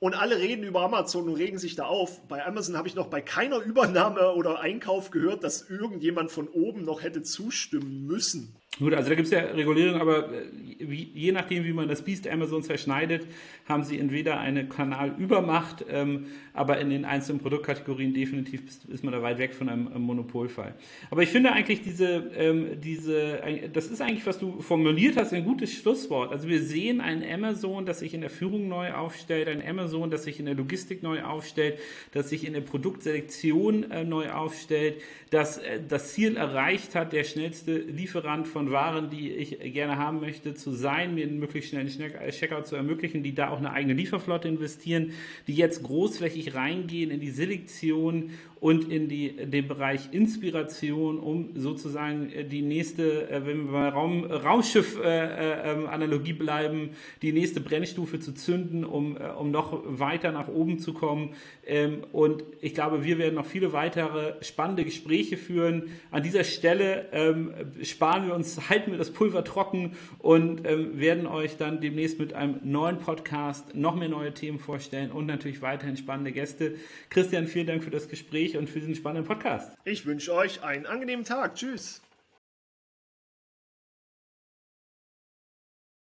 Und 0.00 0.14
alle 0.14 0.38
reden 0.38 0.64
über 0.64 0.82
Amazon 0.82 1.28
und 1.28 1.36
regen 1.36 1.58
sich 1.58 1.76
da 1.76 1.86
auf. 1.86 2.20
Bei 2.28 2.44
Amazon 2.44 2.76
habe 2.76 2.88
ich 2.88 2.94
noch 2.94 3.06
bei 3.06 3.22
keiner 3.22 3.58
Übernahme 3.58 4.34
oder 4.34 4.60
Einkauf 4.60 5.10
gehört, 5.10 5.44
dass 5.44 5.70
irgendjemand 5.70 6.30
von 6.30 6.48
oben 6.48 6.84
noch 6.84 7.02
hätte 7.02 7.22
zustimmen 7.22 8.06
müssen. 8.06 8.54
Gut, 8.80 8.92
also 8.92 9.08
da 9.08 9.14
gibt 9.14 9.26
es 9.26 9.32
ja 9.32 9.38
Regulierung, 9.40 10.00
aber 10.00 10.32
äh, 10.32 10.46
wie, 10.80 11.08
je 11.14 11.30
nachdem, 11.30 11.64
wie 11.64 11.72
man 11.72 11.86
das 11.86 12.02
Biest 12.02 12.26
Amazon 12.26 12.64
zerschneidet, 12.64 13.24
haben 13.68 13.84
sie 13.84 14.00
entweder 14.00 14.40
eine 14.40 14.68
Kanalübermacht, 14.68 15.84
ähm, 15.88 16.26
aber 16.54 16.80
in 16.80 16.90
den 16.90 17.04
einzelnen 17.04 17.40
Produktkategorien 17.40 18.12
definitiv 18.12 18.66
ist, 18.66 18.84
ist, 18.86 19.04
man 19.04 19.12
da 19.12 19.22
weit 19.22 19.38
weg 19.38 19.54
von 19.54 19.68
einem, 19.68 19.86
einem 19.86 20.02
Monopolfall. 20.02 20.74
Aber 21.12 21.22
ich 21.22 21.28
finde 21.28 21.52
eigentlich 21.52 21.82
diese, 21.82 22.30
ähm, 22.36 22.80
diese, 22.80 23.40
das 23.72 23.86
ist 23.86 24.00
eigentlich, 24.00 24.26
was 24.26 24.40
du 24.40 24.60
formuliert 24.60 25.16
hast, 25.16 25.32
ein 25.32 25.44
gutes 25.44 25.72
Schlusswort. 25.72 26.32
Also 26.32 26.48
wir 26.48 26.60
sehen 26.60 27.00
ein 27.00 27.22
Amazon, 27.22 27.86
das 27.86 28.00
sich 28.00 28.12
in 28.12 28.22
der 28.22 28.30
Führung 28.30 28.66
neu 28.68 28.92
aufstellt, 28.92 29.46
ein 29.46 29.64
Amazon, 29.64 30.10
das 30.10 30.24
sich 30.24 30.40
in 30.40 30.46
der 30.46 30.56
Logistik 30.56 31.00
neu 31.04 31.22
aufstellt, 31.22 31.78
das 32.10 32.28
sich 32.28 32.44
in 32.44 32.54
der 32.54 32.60
Produktselektion 32.60 33.90
äh, 33.92 34.02
neu 34.02 34.30
aufstellt, 34.30 35.00
das 35.30 35.58
äh, 35.58 35.80
das 35.88 36.12
Ziel 36.12 36.36
erreicht 36.36 36.96
hat, 36.96 37.12
der 37.12 37.22
schnellste 37.22 37.76
Lieferant 37.76 38.48
von 38.48 38.63
von 38.64 38.72
Waren, 38.72 39.10
die 39.10 39.30
ich 39.30 39.58
gerne 39.72 39.98
haben 39.98 40.20
möchte, 40.20 40.54
zu 40.54 40.72
sein, 40.72 41.14
mir 41.14 41.26
einen 41.26 41.38
möglichst 41.38 41.70
schnellen 41.70 41.88
Checkout 41.88 42.66
zu 42.66 42.76
ermöglichen, 42.76 43.22
die 43.22 43.34
da 43.34 43.50
auch 43.50 43.58
eine 43.58 43.72
eigene 43.72 43.94
Lieferflotte 43.94 44.48
investieren, 44.48 45.12
die 45.46 45.54
jetzt 45.54 45.82
großflächig 45.82 46.54
reingehen 46.54 47.10
in 47.10 47.20
die 47.20 47.30
Selektion 47.30 48.30
und 48.64 48.90
in 48.90 49.08
die, 49.08 49.36
den 49.36 49.68
Bereich 49.68 50.08
Inspiration, 50.12 51.18
um 51.18 51.50
sozusagen 51.54 52.32
äh, 52.32 52.44
die 52.44 52.62
nächste, 52.62 53.28
äh, 53.28 53.44
wenn 53.44 53.66
wir 53.66 53.72
bei 53.72 53.90
Raum, 53.90 54.24
Raumschiff-Analogie 54.24 56.30
äh, 56.30 56.32
bleiben, 56.32 56.90
die 57.20 57.34
nächste 57.34 57.60
Brennstufe 57.60 58.20
zu 58.20 58.32
zünden, 58.32 58.86
um, 58.86 59.18
um 59.38 59.50
noch 59.50 59.82
weiter 59.84 60.32
nach 60.32 60.48
oben 60.48 60.78
zu 60.78 60.94
kommen. 60.94 61.34
Ähm, 61.66 62.04
und 62.12 62.42
ich 62.62 62.72
glaube, 62.72 63.04
wir 63.04 63.18
werden 63.18 63.34
noch 63.34 63.44
viele 63.44 63.74
weitere 63.74 64.42
spannende 64.42 64.84
Gespräche 64.84 65.36
führen. 65.36 65.90
An 66.10 66.22
dieser 66.22 66.44
Stelle 66.44 67.08
ähm, 67.12 67.52
sparen 67.82 68.28
wir 68.28 68.34
halten 68.68 68.90
wir 68.90 68.98
das 68.98 69.10
Pulver 69.10 69.44
trocken 69.44 69.96
und 70.18 70.66
ähm, 70.66 70.98
werden 70.98 71.26
euch 71.26 71.56
dann 71.56 71.80
demnächst 71.80 72.18
mit 72.18 72.32
einem 72.32 72.60
neuen 72.62 72.98
Podcast 72.98 73.74
noch 73.74 73.94
mehr 73.94 74.08
neue 74.08 74.32
Themen 74.34 74.58
vorstellen 74.58 75.10
und 75.10 75.26
natürlich 75.26 75.62
weiterhin 75.62 75.96
spannende 75.96 76.32
Gäste. 76.32 76.76
Christian, 77.10 77.46
vielen 77.46 77.66
Dank 77.66 77.84
für 77.84 77.90
das 77.90 78.08
Gespräch 78.08 78.56
und 78.56 78.68
für 78.68 78.80
diesen 78.80 78.94
spannenden 78.94 79.26
Podcast. 79.26 79.72
Ich 79.84 80.06
wünsche 80.06 80.34
euch 80.34 80.62
einen 80.62 80.86
angenehmen 80.86 81.24
Tag. 81.24 81.56
Tschüss. 81.56 82.03